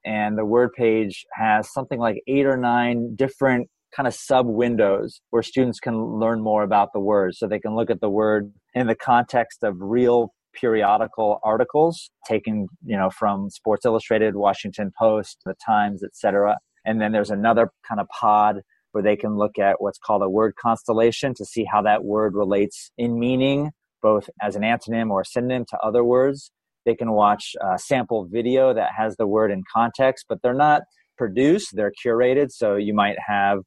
And 0.06 0.38
the 0.38 0.46
word 0.46 0.70
page 0.72 1.26
has 1.34 1.74
something 1.74 2.00
like 2.00 2.24
eight 2.28 2.46
or 2.46 2.56
nine 2.56 3.14
different 3.18 3.68
kind 3.94 4.08
of 4.08 4.14
sub 4.14 4.46
windows 4.48 5.20
where 5.32 5.44
students 5.44 5.82
can 5.82 5.98
learn 6.24 6.40
more 6.42 6.64
about 6.64 6.94
the 6.94 7.02
word. 7.02 7.36
So 7.36 7.46
they 7.46 7.60
can 7.60 7.76
look 7.76 7.90
at 7.90 8.00
the 8.00 8.10
word 8.10 8.54
in 8.74 8.88
the 8.88 8.96
context 8.96 9.62
of 9.62 9.76
real 9.80 10.34
periodical 10.56 11.42
articles 11.44 12.10
taken, 12.26 12.70
you 12.86 12.96
know, 12.96 13.10
from 13.10 13.50
Sports 13.50 13.86
Illustrated, 13.86 14.34
Washington 14.38 14.94
Post, 14.98 15.40
The 15.46 15.56
Times, 15.66 16.04
etc. 16.06 16.58
And 16.86 17.02
then 17.02 17.12
there's 17.12 17.32
another 17.32 17.70
kind 17.86 18.00
of 18.00 18.08
pod 18.08 18.62
where 18.92 19.04
they 19.04 19.16
can 19.16 19.38
look 19.38 19.60
at 19.60 19.78
what's 19.80 20.00
called 20.00 20.22
a 20.22 20.30
word 20.30 20.56
constellation 20.60 21.34
to 21.36 21.46
see 21.46 21.66
how 21.66 21.82
that 21.84 22.04
word 22.04 22.34
relates 22.36 22.92
in 22.98 23.20
meaning, 23.20 23.72
both 24.02 24.30
as 24.42 24.56
an 24.56 24.64
antonym 24.64 25.10
or 25.12 25.22
a 25.22 25.26
synonym 25.26 25.66
to 25.70 25.78
other 25.80 26.04
words. 26.04 26.52
They 26.86 26.96
can 26.96 27.12
watch 27.12 27.56
a 27.62 27.78
sample 27.78 28.26
video 28.26 28.74
that 28.74 28.92
has 28.98 29.16
the 29.18 29.28
word 29.28 29.52
in 29.52 29.64
context, 29.72 30.26
but 30.28 30.42
they're 30.42 30.54
not 30.54 30.84
produced, 31.18 31.76
they're 31.76 31.92
curated. 32.04 32.52
So 32.52 32.76
you 32.76 32.94
might 32.94 33.18
have 33.28 33.60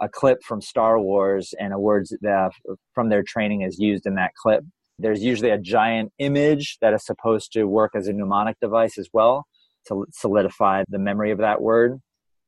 a 0.00 0.08
clip 0.08 0.42
from 0.42 0.60
Star 0.60 1.00
Wars 1.00 1.52
and 1.58 1.72
a 1.72 1.78
word 1.78 2.06
from 2.94 3.08
their 3.08 3.22
training 3.22 3.62
is 3.62 3.78
used 3.78 4.06
in 4.06 4.14
that 4.14 4.32
clip. 4.40 4.62
There's 4.98 5.22
usually 5.22 5.50
a 5.50 5.58
giant 5.58 6.12
image 6.18 6.76
that 6.80 6.92
is 6.92 7.04
supposed 7.04 7.52
to 7.52 7.64
work 7.64 7.92
as 7.94 8.06
a 8.06 8.12
mnemonic 8.12 8.56
device 8.60 8.98
as 8.98 9.08
well 9.12 9.46
to 9.88 10.06
solidify 10.12 10.84
the 10.88 10.98
memory 10.98 11.30
of 11.30 11.38
that 11.38 11.62
word. 11.62 12.00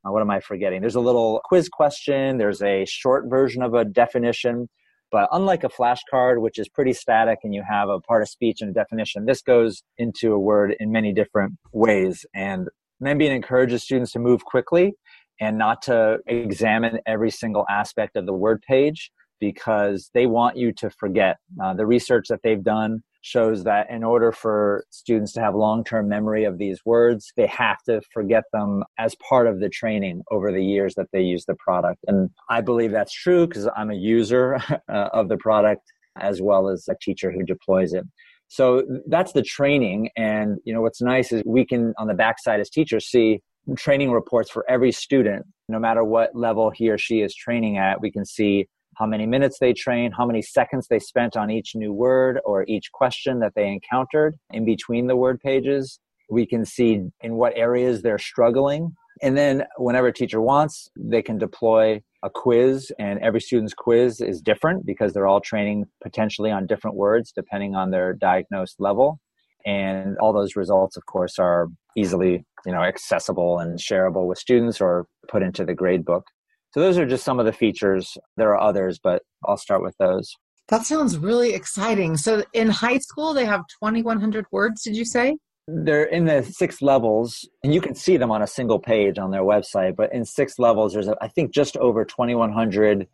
Uh, 0.04 0.12
what 0.12 0.22
am 0.22 0.31
I 0.31 0.41
forgetting? 0.41 0.81
There's 0.81 0.94
a 0.94 1.00
little 1.00 1.41
quiz 1.44 1.69
question. 1.69 2.38
There's 2.38 2.62
a 2.62 2.84
short 2.86 3.27
version 3.29 3.62
of 3.62 3.74
a 3.74 3.84
definition. 3.84 4.69
But 5.10 5.29
unlike 5.31 5.62
a 5.62 5.69
flashcard, 5.69 6.41
which 6.41 6.58
is 6.58 6.69
pretty 6.69 6.94
static 6.94 7.41
and 7.44 7.55
you 7.55 7.62
have 7.69 7.91
a 7.91 8.00
part 8.00 8.22
of 8.22 8.29
speech 8.29 8.62
and 8.62 8.70
a 8.70 8.72
definition, 8.72 9.27
this 9.27 9.43
goes 9.43 9.82
into 9.98 10.32
a 10.32 10.38
word 10.38 10.74
in 10.81 10.91
many 10.91 11.12
different 11.12 11.53
ways. 11.72 12.24
And 12.34 12.69
Membean 13.03 13.31
encourages 13.31 13.82
students 13.82 14.12
to 14.12 14.19
move 14.19 14.44
quickly 14.44 14.94
and 15.38 15.58
not 15.58 15.82
to 15.82 16.19
examine 16.27 17.00
every 17.06 17.31
single 17.31 17.67
aspect 17.69 18.17
of 18.17 18.27
the 18.27 18.32
word 18.32 18.62
page 18.67 19.10
because 19.38 20.10
they 20.15 20.27
want 20.27 20.56
you 20.56 20.72
to 20.72 20.88
forget. 20.88 21.36
Uh, 21.62 21.74
the 21.74 21.84
research 21.84 22.27
that 22.29 22.41
they've 22.43 22.62
done 22.62 23.03
shows 23.22 23.64
that 23.64 23.88
in 23.88 24.05
order 24.05 24.32
for 24.32 24.84
students 24.91 25.32
to 25.32 25.41
have 25.41 25.55
long 25.55 25.84
term 25.84 26.08
memory 26.08 26.44
of 26.44 26.58
these 26.58 26.84
words, 26.84 27.32
they 27.36 27.46
have 27.46 27.79
to 27.84 28.00
forget 28.12 28.44
them 28.52 28.84
as 28.98 29.14
part 29.17 29.46
of 29.46 29.60
the 29.60 29.69
training 29.69 30.22
over 30.31 30.52
the 30.52 30.62
years 30.62 30.94
that 30.96 31.06
they 31.12 31.22
use 31.22 31.44
the 31.46 31.55
product. 31.55 31.98
And 32.06 32.31
I 32.50 32.60
believe 32.60 32.91
that's 32.91 33.14
true 33.14 33.46
because 33.46 33.69
I'm 33.76 33.91
a 33.91 33.94
user 33.94 34.56
uh, 34.93 35.08
of 35.12 35.29
the 35.29 35.38
product 35.38 35.82
as 36.20 36.43
well 36.43 36.69
as 36.69 36.86
a 36.91 36.96
teacher 37.00 37.32
who 37.32 37.43
deploys 37.43 37.94
it. 37.94 38.05
So 38.48 38.82
that's 39.06 39.32
the 39.32 39.43
training. 39.43 40.10
And, 40.14 40.58
you 40.64 40.74
know, 40.74 40.82
what's 40.82 41.00
nice 41.00 41.32
is 41.32 41.43
we 41.46 41.64
can, 41.64 41.94
on 41.96 42.06
the 42.06 42.14
backside 42.14 42.60
as 42.60 42.69
teachers, 42.69 43.06
see 43.06 43.41
training 43.76 44.10
reports 44.10 44.50
for 44.50 44.69
every 44.69 44.93
student, 44.93 45.46
no 45.69 45.79
matter 45.79 46.05
what 46.05 46.34
level 46.34 46.70
he 46.70 46.91
or 46.91 46.98
she 46.98 47.20
is 47.20 47.34
training 47.34 47.79
at. 47.79 48.02
We 48.02 48.10
can 48.10 48.26
see 48.26 48.69
how 48.96 49.06
many 49.06 49.27
minutes 49.27 49.58
they 49.58 49.72
trained, 49.72 50.15
how 50.17 50.27
many 50.27 50.43
seconds 50.43 50.87
they 50.89 50.99
spent 50.99 51.37
on 51.37 51.51
each 51.51 51.75
new 51.75 51.93
word 51.93 52.41
or 52.44 52.65
each 52.69 52.93
question 52.93 53.41
that 53.41 53.55
they 53.55 53.69
encountered 53.69 54.37
in 54.51 54.65
between 54.65 55.06
the 55.06 55.17
word 55.17 55.41
pages. 55.41 55.99
We 56.31 56.46
can 56.46 56.65
see 56.65 57.03
in 57.20 57.34
what 57.37 57.56
areas 57.56 58.03
they're 58.03 58.19
struggling. 58.19 58.94
And 59.20 59.37
then, 59.37 59.65
whenever 59.77 60.08
a 60.08 60.13
teacher 60.13 60.41
wants, 60.41 60.89
they 60.96 61.22
can 61.22 61.39
deploy 61.39 62.03
a 62.22 62.31
quiz, 62.31 62.91
and 62.99 63.19
every 63.20 63.41
student's 63.41 63.75
quiz 63.75 64.20
is 64.20 64.41
different 64.41 64.87
because 64.87 65.13
they're 65.13 65.27
all 65.27 65.41
training 65.41 65.87
potentially 66.03 66.51
on 66.51 66.67
different 66.67 66.96
words 66.96 67.32
depending 67.34 67.75
on 67.75 67.91
their 67.91 68.15
diagnosed 68.15 68.77
level. 68.79 69.20
And 69.67 70.17
all 70.19 70.32
those 70.32 70.56
results, 70.56 70.96
of 70.96 71.06
course, 71.06 71.39
are 71.39 71.69
easily 71.96 72.44
you 72.65 72.72
know 72.72 72.82
accessible 72.82 73.58
and 73.58 73.79
shareable 73.79 74.27
with 74.27 74.39
students 74.39 74.81
or 74.81 75.06
put 75.29 75.43
into 75.43 75.65
the 75.65 75.75
grade 75.75 76.05
book 76.05 76.25
so 76.72 76.81
those 76.81 76.98
are 76.98 77.06
just 77.06 77.24
some 77.24 77.38
of 77.38 77.46
the 77.46 77.52
features. 77.52 78.17
There 78.36 78.50
are 78.50 78.60
others, 78.60 78.98
but 79.02 79.22
I'll 79.44 79.56
start 79.56 79.82
with 79.82 79.96
those. 79.98 80.34
That 80.69 80.86
sounds 80.86 81.19
really 81.19 81.55
exciting. 81.55 82.17
So 82.17 82.44
in 82.52 82.69
high 82.69 82.98
school, 82.98 83.34
they 83.34 83.44
have 83.44 83.62
2,100 83.81 84.46
words, 84.50 84.82
did 84.82 84.96
you 84.96 85.05
say? 85.05 85.36
they're 85.69 86.05
in 86.05 86.24
the 86.24 86.43
six 86.43 86.82
levels 86.82 87.48
and 87.62 87.72
you 87.72 87.81
can 87.81 87.94
see 87.94 88.17
them 88.17 88.32
on 88.32 88.43
a 88.43 88.46
single 88.46 88.81
page 88.81 89.19
on 89.19 89.31
their 89.31 89.43
website 89.43 89.94
but 89.94 90.12
in 90.12 90.24
six 90.24 90.58
levels 90.58 90.93
there's 90.93 91.08
i 91.20 91.29
think 91.29 91.55
just 91.55 91.76
over 91.76 92.05
2100 92.05 93.06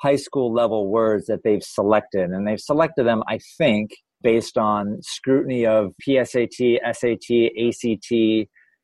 high 0.00 0.16
school 0.16 0.52
level 0.52 0.88
words 0.88 1.26
that 1.26 1.42
they've 1.44 1.62
selected 1.62 2.30
and 2.30 2.46
they've 2.46 2.60
selected 2.60 3.04
them 3.04 3.22
i 3.28 3.38
think 3.58 3.90
based 4.22 4.56
on 4.56 4.96
scrutiny 5.02 5.66
of 5.66 5.92
psat 6.02 6.54
sat 6.94 7.20
act 7.20 8.18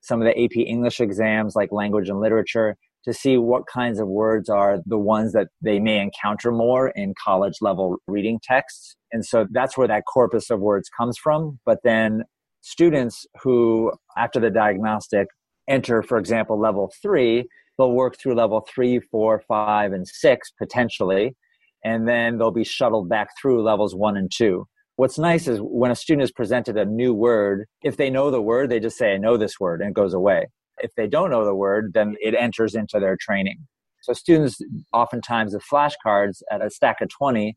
some 0.03 0.21
of 0.21 0.27
the 0.27 0.45
ap 0.45 0.55
english 0.55 1.01
exams 1.01 1.57
like 1.57 1.73
language 1.73 2.11
and 2.11 2.21
literature 2.21 2.77
to 3.07 3.15
see 3.15 3.39
what 3.39 3.63
kinds 3.73 4.01
of 4.01 4.09
words 4.09 4.49
are 4.49 4.79
the 4.85 4.99
ones 4.99 5.33
that 5.33 5.49
they 5.63 5.79
may 5.79 6.01
encounter 6.01 6.51
more 6.51 6.89
in 6.91 7.15
college 7.23 7.55
level 7.61 7.97
reading 8.09 8.41
texts. 8.43 8.97
And 9.13 9.25
so 9.25 9.47
that's 9.53 9.79
where 9.79 9.89
that 9.89 10.05
corpus 10.13 10.51
of 10.51 10.61
words 10.61 10.89
comes 10.89 11.17
from. 11.17 11.61
But 11.65 11.79
then 11.85 12.25
students 12.63 13.25
who, 13.43 13.93
after 14.19 14.41
the 14.41 14.51
diagnostic, 14.51 15.29
enter, 15.69 16.03
for 16.03 16.19
example, 16.19 16.61
level 16.61 16.93
three, 17.01 17.49
they'll 17.79 17.93
work 17.93 18.17
through 18.19 18.35
level 18.35 18.67
three, 18.69 18.99
four, 18.99 19.41
five, 19.47 19.93
and 19.93 20.07
six 20.07 20.51
potentially. 20.59 21.37
And 21.85 22.09
then 22.09 22.39
they'll 22.39 22.51
be 22.51 22.65
shuttled 22.65 23.09
back 23.09 23.29
through 23.41 23.63
levels 23.63 23.95
one 23.95 24.17
and 24.17 24.31
two. 24.35 24.67
What's 24.97 25.19
nice 25.19 25.47
is 25.47 25.61
when 25.63 25.91
a 25.93 25.95
student 25.95 26.25
is 26.25 26.33
presented 26.33 26.77
a 26.77 26.87
new 26.87 27.15
word, 27.15 27.67
if 27.83 27.99
they 27.99 28.11
know 28.11 28.31
the 28.31 28.43
word, 28.43 28.71
they 28.71 28.81
just 28.81 28.99
say, 28.99 29.13
I 29.13 29.19
know 29.19 29.37
this 29.37 29.61
word, 29.61 29.81
and 29.81 29.91
it 29.91 29.95
goes 29.95 30.15
away. 30.15 30.47
If 30.79 30.95
they 30.97 31.07
don't 31.07 31.31
know 31.31 31.45
the 31.45 31.55
word, 31.55 31.93
then 31.95 32.17
it 32.21 32.35
enters 32.35 32.75
into 32.75 33.01
their 33.01 33.17
training. 33.21 33.67
So 34.03 34.13
students 34.13 34.59
oftentimes 34.93 35.55
with 35.55 35.65
flashcards 35.71 36.43
at 36.51 36.65
a 36.65 36.71
stack 36.71 37.01
of 37.01 37.09
20, 37.09 37.57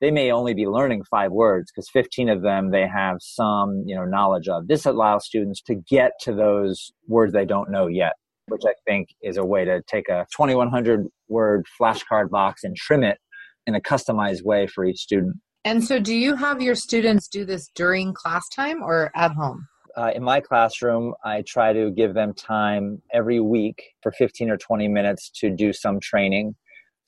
they 0.00 0.10
may 0.10 0.32
only 0.32 0.54
be 0.54 0.66
learning 0.66 1.04
five 1.10 1.30
words 1.30 1.70
because 1.70 1.90
15 1.90 2.30
of 2.30 2.42
them 2.42 2.70
they 2.70 2.86
have 2.86 3.18
some 3.20 3.82
you 3.86 3.94
know 3.94 4.04
knowledge 4.04 4.48
of. 4.48 4.68
This 4.68 4.86
allows 4.86 5.26
students 5.26 5.60
to 5.62 5.74
get 5.74 6.12
to 6.22 6.34
those 6.34 6.90
words 7.06 7.32
they 7.32 7.44
don't 7.44 7.70
know 7.70 7.86
yet 7.86 8.12
which 8.46 8.62
i 8.66 8.72
think 8.84 9.08
is 9.22 9.36
a 9.36 9.44
way 9.44 9.64
to 9.64 9.80
take 9.86 10.08
a 10.08 10.26
2100 10.36 11.06
word 11.28 11.64
flashcard 11.80 12.30
box 12.30 12.64
and 12.64 12.74
trim 12.76 13.04
it 13.04 13.18
in 13.66 13.74
a 13.74 13.80
customized 13.80 14.44
way 14.44 14.66
for 14.66 14.84
each 14.84 14.98
student. 14.98 15.36
And 15.64 15.84
so 15.84 15.98
do 15.98 16.14
you 16.14 16.36
have 16.36 16.62
your 16.62 16.74
students 16.74 17.28
do 17.28 17.44
this 17.44 17.68
during 17.74 18.14
class 18.14 18.48
time 18.48 18.82
or 18.82 19.10
at 19.14 19.32
home 19.32 19.66
uh, 19.96 20.12
in 20.14 20.22
my 20.22 20.40
classroom, 20.40 21.14
I 21.24 21.42
try 21.42 21.72
to 21.72 21.90
give 21.90 22.14
them 22.14 22.34
time 22.34 23.02
every 23.12 23.40
week 23.40 23.82
for 24.02 24.12
15 24.12 24.50
or 24.50 24.56
20 24.56 24.88
minutes 24.88 25.30
to 25.36 25.50
do 25.50 25.72
some 25.72 26.00
training 26.00 26.54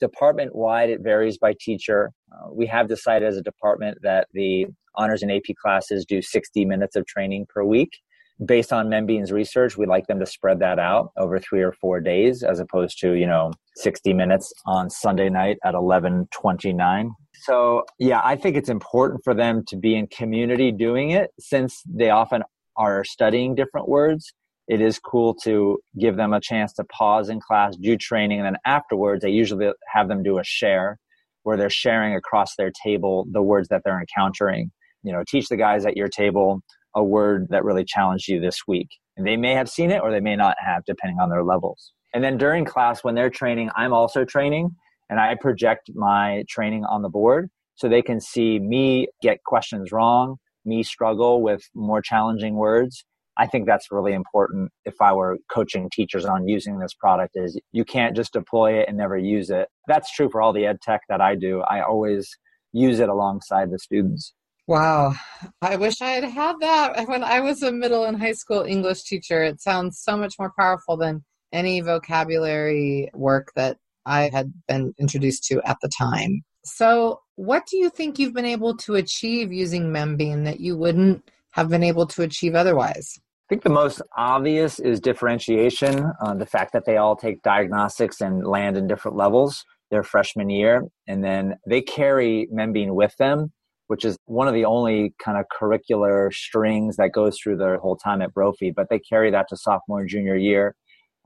department 0.03 0.53
wide, 0.53 0.89
it 0.89 1.01
varies 1.01 1.37
by 1.37 1.53
teacher. 1.59 2.11
Uh, 2.31 2.51
we 2.51 2.65
have 2.67 2.87
decided 2.87 3.27
as 3.27 3.37
a 3.37 3.41
department 3.41 3.97
that 4.03 4.27
the 4.33 4.65
honors 4.95 5.23
and 5.23 5.31
AP 5.31 5.55
classes 5.61 6.05
do 6.05 6.21
60 6.21 6.65
minutes 6.65 6.95
of 6.95 7.05
training 7.05 7.45
per 7.49 7.63
week. 7.63 7.91
Based 8.45 8.73
on 8.73 8.87
Membean's 8.87 9.31
research, 9.31 9.77
we'd 9.77 9.87
like 9.87 10.07
them 10.07 10.19
to 10.19 10.25
spread 10.25 10.59
that 10.59 10.77
out 10.77 11.11
over 11.17 11.39
three 11.39 11.61
or 11.61 11.71
four 11.71 12.01
days 12.01 12.43
as 12.43 12.59
opposed 12.59 12.99
to, 12.99 13.13
you 13.13 13.27
know, 13.27 13.51
60 13.77 14.13
minutes 14.13 14.51
on 14.65 14.89
Sunday 14.89 15.29
night 15.29 15.57
at 15.63 15.73
1129. 15.73 17.11
So, 17.43 17.83
yeah, 17.99 18.21
I 18.23 18.35
think 18.35 18.57
it's 18.57 18.69
important 18.69 19.21
for 19.23 19.33
them 19.33 19.63
to 19.67 19.77
be 19.77 19.95
in 19.95 20.07
community 20.07 20.71
doing 20.71 21.11
it 21.11 21.29
since 21.39 21.81
they 21.85 22.09
often 22.09 22.43
are 22.75 23.03
studying 23.03 23.55
different 23.55 23.87
words 23.87 24.33
it 24.67 24.79
is 24.79 24.97
cool 24.97 25.33
to 25.43 25.79
give 25.99 26.15
them 26.15 26.33
a 26.33 26.39
chance 26.39 26.73
to 26.73 26.83
pause 26.85 27.29
in 27.29 27.39
class, 27.41 27.75
do 27.75 27.97
training, 27.97 28.39
and 28.39 28.45
then 28.45 28.57
afterwards, 28.65 29.25
I 29.25 29.27
usually 29.27 29.69
have 29.93 30.07
them 30.07 30.23
do 30.23 30.39
a 30.39 30.43
share 30.43 30.99
where 31.43 31.57
they're 31.57 31.69
sharing 31.69 32.15
across 32.15 32.55
their 32.55 32.71
table 32.83 33.25
the 33.31 33.41
words 33.41 33.67
that 33.69 33.81
they're 33.83 33.99
encountering. 33.99 34.71
You 35.03 35.11
know, 35.11 35.23
teach 35.27 35.49
the 35.49 35.57
guys 35.57 35.85
at 35.85 35.97
your 35.97 36.07
table 36.07 36.61
a 36.95 37.03
word 37.03 37.47
that 37.49 37.65
really 37.65 37.83
challenged 37.83 38.29
you 38.29 38.39
this 38.39 38.61
week. 38.65 38.87
And 39.17 39.27
they 39.27 39.35
may 39.35 39.53
have 39.53 39.69
seen 39.69 39.91
it 39.91 40.01
or 40.01 40.11
they 40.11 40.21
may 40.21 40.37
not 40.37 40.55
have, 40.59 40.85
depending 40.85 41.19
on 41.19 41.29
their 41.29 41.43
levels. 41.43 41.91
And 42.13 42.23
then 42.23 42.37
during 42.37 42.63
class, 42.63 43.03
when 43.03 43.15
they're 43.15 43.29
training, 43.29 43.69
I'm 43.75 43.93
also 43.93 44.23
training 44.23 44.75
and 45.09 45.19
I 45.19 45.35
project 45.35 45.89
my 45.93 46.43
training 46.47 46.85
on 46.85 47.01
the 47.01 47.09
board 47.09 47.49
so 47.75 47.89
they 47.89 48.01
can 48.01 48.21
see 48.21 48.59
me 48.59 49.07
get 49.21 49.43
questions 49.43 49.91
wrong, 49.91 50.37
me 50.65 50.83
struggle 50.83 51.41
with 51.41 51.63
more 51.73 52.01
challenging 52.01 52.55
words 52.55 53.05
I 53.37 53.47
think 53.47 53.65
that's 53.65 53.91
really 53.91 54.13
important 54.13 54.71
if 54.85 54.95
I 55.01 55.13
were 55.13 55.37
coaching 55.49 55.89
teachers 55.91 56.25
on 56.25 56.47
using 56.47 56.79
this 56.79 56.93
product 56.93 57.31
is 57.35 57.59
you 57.71 57.83
can't 57.83 58.15
just 58.15 58.33
deploy 58.33 58.79
it 58.79 58.87
and 58.87 58.97
never 58.97 59.17
use 59.17 59.49
it. 59.49 59.69
That's 59.87 60.13
true 60.13 60.29
for 60.31 60.41
all 60.41 60.53
the 60.53 60.65
ed 60.65 60.81
tech 60.81 61.01
that 61.09 61.19
I 61.19 61.35
do. 61.35 61.61
I 61.61 61.81
always 61.81 62.29
use 62.73 62.99
it 62.99 63.09
alongside 63.09 63.71
the 63.71 63.79
students. 63.79 64.33
Wow. 64.67 65.15
I 65.61 65.75
wish 65.75 65.99
I 66.01 66.11
had 66.11 66.23
had 66.23 66.55
that 66.61 67.07
when 67.07 67.23
I 67.23 67.39
was 67.39 67.63
a 67.63 67.71
middle 67.71 68.05
and 68.05 68.17
high 68.17 68.33
school 68.33 68.61
English 68.61 69.03
teacher. 69.03 69.43
It 69.43 69.61
sounds 69.61 69.99
so 69.99 70.15
much 70.15 70.35
more 70.37 70.53
powerful 70.57 70.95
than 70.95 71.23
any 71.51 71.81
vocabulary 71.81 73.09
work 73.13 73.51
that 73.55 73.77
I 74.05 74.29
had 74.29 74.53
been 74.67 74.93
introduced 74.99 75.45
to 75.45 75.61
at 75.63 75.77
the 75.81 75.89
time. 75.97 76.43
So, 76.65 77.19
what 77.35 77.65
do 77.65 77.77
you 77.77 77.89
think 77.89 78.19
you've 78.19 78.33
been 78.33 78.45
able 78.45 78.75
to 78.77 78.95
achieve 78.95 79.51
using 79.51 79.91
Membean 79.91 80.45
that 80.45 80.59
you 80.59 80.77
wouldn't 80.77 81.23
have 81.51 81.69
been 81.69 81.83
able 81.83 82.05
to 82.07 82.21
achieve 82.21 82.55
otherwise? 82.55 83.19
I 83.19 83.47
think 83.49 83.63
the 83.63 83.69
most 83.69 84.01
obvious 84.17 84.79
is 84.79 84.99
differentiation. 84.99 86.11
Uh, 86.21 86.33
the 86.33 86.45
fact 86.45 86.73
that 86.73 86.85
they 86.85 86.97
all 86.97 87.15
take 87.15 87.41
diagnostics 87.41 88.21
and 88.21 88.45
land 88.45 88.77
in 88.77 88.87
different 88.87 89.17
levels 89.17 89.65
their 89.91 90.03
freshman 90.03 90.49
year, 90.49 90.83
and 91.07 91.23
then 91.23 91.55
they 91.67 91.81
carry 91.81 92.47
Membean 92.51 92.95
with 92.95 93.15
them, 93.17 93.51
which 93.87 94.03
is 94.03 94.17
one 94.25 94.47
of 94.47 94.55
the 94.55 94.65
only 94.65 95.13
kind 95.23 95.37
of 95.37 95.45
curricular 95.55 96.33
strings 96.33 96.95
that 96.95 97.11
goes 97.11 97.37
through 97.37 97.57
their 97.57 97.77
whole 97.77 97.95
time 97.95 98.21
at 98.21 98.33
Brophy. 98.33 98.71
But 98.71 98.87
they 98.89 98.97
carry 98.97 99.29
that 99.29 99.47
to 99.49 99.57
sophomore 99.57 99.99
and 99.99 100.09
junior 100.09 100.35
year 100.35 100.75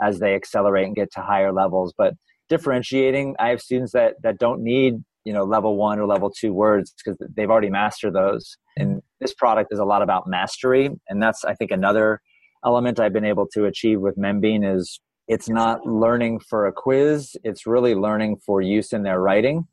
as 0.02 0.20
they 0.20 0.36
accelerate 0.36 0.86
and 0.86 0.96
get 0.96 1.12
to 1.14 1.22
higher 1.22 1.54
levels. 1.54 1.94
But 1.98 2.16
differentiating, 2.50 3.36
I 3.40 3.50
have 3.50 3.62
students 3.62 3.94
that 3.94 4.16
that 4.24 4.38
don't 4.38 4.62
need 4.62 4.96
you 5.28 5.34
know 5.34 5.44
level 5.44 5.76
one 5.76 6.00
or 6.00 6.08
level 6.08 6.30
two 6.32 6.54
words 6.54 6.94
because 6.98 7.20
they've 7.36 7.50
already 7.50 7.70
mastered 7.70 8.14
those. 8.14 8.58
And 8.78 9.02
this 9.20 9.34
product 9.34 9.74
is 9.74 9.80
a 9.80 9.84
lot 9.84 10.02
about 10.02 10.26
mastery. 10.26 10.90
And 11.10 11.22
that's 11.22 11.44
i 11.44 11.54
think 11.54 11.72
another 11.72 12.22
element 12.66 13.00
i've 13.00 13.18
been 13.20 13.32
able 13.34 13.48
to 13.56 13.66
achieve 13.66 14.00
with 14.00 14.16
membean 14.18 14.62
is 14.76 15.02
it's 15.28 15.50
not 15.50 15.86
learning 15.86 16.40
for 16.40 16.68
a 16.68 16.72
quiz. 16.72 17.36
It's 17.44 17.68
really 17.68 17.94
learning 17.94 18.38
for 18.46 18.62
use 18.62 18.94
in 18.94 19.04
their 19.04 19.20
writing. 19.20 19.68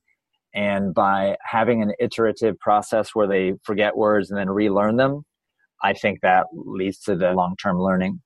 And 0.53 0.93
by 0.93 1.37
having 1.45 1.81
an 1.81 1.93
iterative 2.01 2.59
process 2.59 3.11
where 3.15 3.29
they 3.29 3.53
forget 3.63 3.97
words 3.97 4.31
and 4.31 4.39
then 4.39 4.51
relearn 4.51 4.97
them 4.97 5.23
i 5.91 5.93
think 5.93 6.17
that 6.23 6.47
leads 6.53 6.99
to 7.07 7.15
the 7.15 7.31
long-term 7.41 7.79
learning. 7.89 8.21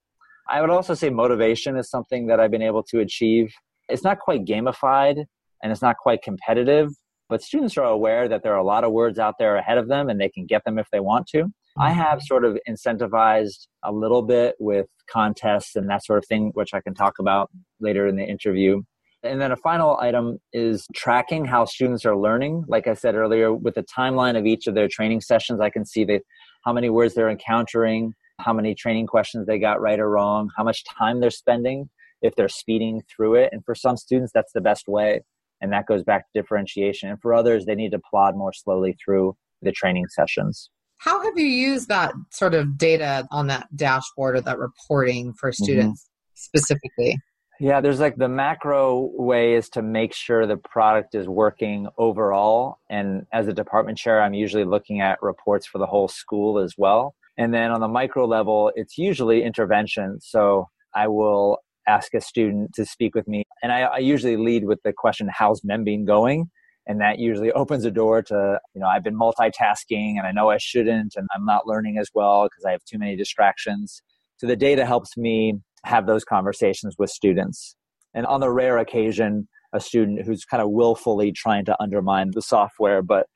I 0.55 0.63
would 0.63 0.71
also 0.71 0.95
say 0.95 1.11
motivation 1.11 1.77
is 1.77 1.91
something 1.91 2.23
that 2.29 2.41
i've 2.41 2.55
been 2.57 2.71
able 2.73 2.85
to 2.85 3.01
achieve. 3.01 3.47
It's 3.93 4.05
not 4.09 4.19
quite 4.27 4.47
gamified 4.53 5.17
and 5.61 5.73
it's 5.73 5.83
not 5.89 5.97
quite 6.07 6.23
competitive 6.23 6.89
but 7.29 7.43
students 7.43 7.77
are 7.77 7.85
aware 7.85 8.29
that 8.29 8.43
there 8.43 8.55
are 8.55 8.59
a 8.59 8.65
lot 8.65 8.85
of 8.85 8.93
words 8.93 9.19
out 9.19 9.35
there 9.39 9.57
ahead 9.57 9.79
of 9.79 9.89
them 9.89 10.09
and 10.09 10.21
they 10.21 10.29
can 10.29 10.47
get 10.47 10.65
them 10.65 10.79
if 10.79 10.89
they 10.91 11.01
want 11.01 11.27
to. 11.29 11.45
I 11.79 11.91
mm-hmm. 11.91 12.01
have 12.01 12.23
sort 12.23 12.45
of 12.45 12.59
incentivized 12.69 13.67
a 13.85 13.93
little 13.93 14.23
bit 14.23 14.57
with 14.59 14.87
contests 15.11 15.77
and 15.77 15.89
that 15.91 16.05
sort 16.05 16.19
of 16.19 16.27
thing, 16.27 16.51
which 16.55 16.75
I 16.75 16.81
can 16.81 16.95
talk 16.95 17.15
about 17.19 17.51
later 17.81 18.07
in 18.07 18.17
the 18.17 18.25
interview. 18.25 18.83
And 19.23 19.41
then 19.41 19.53
a 19.53 19.57
final 19.57 19.99
item 19.99 20.39
is 20.53 20.87
tracking 20.95 21.45
how 21.45 21.65
students 21.65 22.05
are 22.05 22.17
learning. 22.17 22.65
Like 22.69 22.87
I 22.87 22.95
said 22.95 23.15
earlier, 23.15 23.53
with 23.53 23.75
the 23.75 23.85
timeline 23.85 24.39
of 24.39 24.47
each 24.47 24.67
of 24.67 24.75
their 24.75 24.89
training 24.89 25.21
sessions, 25.21 25.61
I 25.61 25.71
can 25.71 25.85
see 25.85 26.05
that 26.05 26.23
how 26.65 26.73
many 26.73 26.89
words 26.89 27.15
they're 27.15 27.31
encountering, 27.31 28.15
how 28.39 28.53
many 28.53 28.75
training 28.75 29.07
questions 29.07 29.47
they 29.47 29.59
got 29.59 29.81
right 29.81 29.99
or 29.99 30.09
wrong, 30.09 30.51
how 30.57 30.63
much 30.63 30.85
time 30.85 31.21
they're 31.21 31.31
spending, 31.31 31.91
if 32.23 32.35
they're 32.37 32.49
speeding 32.49 33.03
through 33.15 33.35
it. 33.35 33.51
And 33.53 33.65
for 33.65 33.75
some 33.75 33.97
students, 33.97 34.31
that's 34.33 34.53
the 34.53 34.61
best 34.61 34.87
way 34.87 35.23
and 35.61 35.73
that 35.73 35.87
goes 35.87 36.03
back 36.03 36.23
to 36.23 36.41
differentiation. 36.41 37.09
And 37.09 37.21
for 37.21 37.35
others 37.35 37.67
they 37.67 37.75
need 37.75 37.93
to 37.93 38.01
plod 38.11 38.37
more 38.37 38.53
slowly 38.53 38.97
through 39.05 39.37
the 39.63 39.73
training 39.73 40.07
sessions. 40.09 40.71
How 40.99 41.23
have 41.23 41.35
you 41.37 41.47
used 41.47 41.89
that 41.89 42.13
sort 42.33 42.55
of 42.55 42.77
data 42.77 43.27
on 43.31 43.47
that 43.49 43.69
dashboard 43.75 44.37
or 44.37 44.41
that 44.41 44.59
reporting 44.59 45.33
for 45.33 45.51
mm-hmm. 45.51 45.65
students 45.65 46.03
mm-hmm. 46.03 46.35
specifically? 46.35 47.19
Yeah 47.61 47.81
there's 47.81 48.01
like 48.01 48.17
the 48.17 48.29
macro 48.29 49.11
way 49.15 49.55
is 49.55 49.69
to 49.71 49.83
make 49.83 50.15
sure 50.15 50.47
the 50.47 50.57
product 50.57 51.15
is 51.15 51.29
working 51.29 51.89
overall. 51.99 52.79
And 52.89 53.27
as 53.33 53.49
a 53.49 53.53
department 53.53 53.99
chair 53.99 54.23
i'm 54.23 54.35
usually 54.35 54.65
looking 54.65 55.01
at 55.01 55.23
reports 55.23 55.67
for 55.67 55.79
the 55.79 55.87
whole 55.87 56.09
school 56.09 56.59
as 56.59 56.75
well. 56.77 57.15
And 57.37 57.55
then 57.55 57.71
on 57.71 57.81
the 57.81 57.89
micro 57.89 58.27
level 58.27 58.73
it's 58.75 58.99
usually 58.99 59.43
intervention. 59.43 60.21
So 60.21 60.69
i 60.95 61.07
will 61.07 61.59
ask 61.89 62.15
a 62.15 62.21
student 62.21 62.75
to 62.75 62.85
speak 62.85 63.15
with 63.15 63.27
me. 63.27 63.45
And 63.63 63.73
I, 63.73 63.83
I 63.83 63.99
usually 63.99 64.37
lead 64.37 64.67
with 64.67 64.81
the 64.85 64.93
question, 64.93 65.29
how's 65.33 65.63
Membean 65.63 66.07
going? 66.07 66.51
And 66.87 67.01
that 67.01 67.19
usually 67.19 67.51
opens 67.63 67.85
a 67.85 67.91
door 67.91 68.23
to, 68.23 68.61
you 68.75 68.81
know, 68.81 68.87
I've 68.87 69.03
been 69.03 69.19
multitasking 69.19 70.17
and 70.17 70.27
I 70.27 70.33
know 70.33 70.51
I 70.51 70.59
shouldn't 70.59 71.15
and 71.17 71.27
I'm 71.35 71.45
not 71.45 71.67
learning 71.67 71.99
as 71.99 72.09
well 72.15 72.45
because 72.45 72.65
I 72.65 72.73
have 72.73 72.85
too 72.85 72.99
many 72.99 73.17
distractions. 73.17 74.03
So 74.37 74.47
the 74.47 74.57
data 74.57 74.87
helps 74.87 75.17
me 75.17 75.55
have 75.85 76.07
those 76.07 76.25
conversations 76.25 76.97
with 76.99 77.11
students. 77.11 77.75
And 78.15 78.27
on 78.27 78.41
the 78.41 78.51
rare 78.51 78.79
occasion, 78.79 79.49
a 79.73 79.81
student 79.81 80.25
who's 80.25 80.45
kind 80.45 80.63
of 80.63 80.71
willfully 80.71 81.33
trying 81.33 81.65
to 81.67 81.77
undermine 81.81 82.31
the 82.33 82.43
software, 82.43 83.03
but 83.03 83.27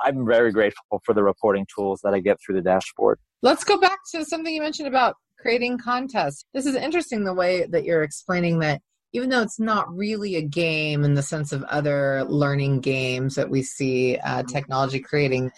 I'm 0.00 0.26
very 0.26 0.52
grateful 0.52 1.00
for 1.04 1.14
the 1.14 1.22
reporting 1.22 1.66
tools 1.74 2.00
that 2.02 2.14
I 2.14 2.20
get 2.20 2.38
through 2.44 2.56
the 2.56 2.62
dashboard. 2.62 3.18
Let's 3.42 3.64
go 3.64 3.78
back 3.78 3.98
to 4.14 4.24
something 4.24 4.52
you 4.52 4.60
mentioned 4.60 4.88
about 4.88 5.16
creating 5.42 5.78
contests. 5.78 6.44
This 6.54 6.66
is 6.66 6.76
interesting 6.76 7.24
the 7.24 7.34
way 7.34 7.66
that 7.66 7.84
you're 7.84 8.04
explaining 8.04 8.60
that 8.60 8.80
even 9.12 9.28
though 9.28 9.42
it's 9.42 9.60
not 9.60 9.92
really 9.94 10.36
a 10.36 10.42
game 10.42 11.04
in 11.04 11.14
the 11.14 11.22
sense 11.22 11.52
of 11.52 11.62
other 11.64 12.24
learning 12.24 12.80
games 12.80 13.34
that 13.34 13.50
we 13.50 13.62
see 13.62 14.16
uh, 14.18 14.38
mm-hmm. 14.38 14.46
technology 14.46 15.00
creating, 15.00 15.50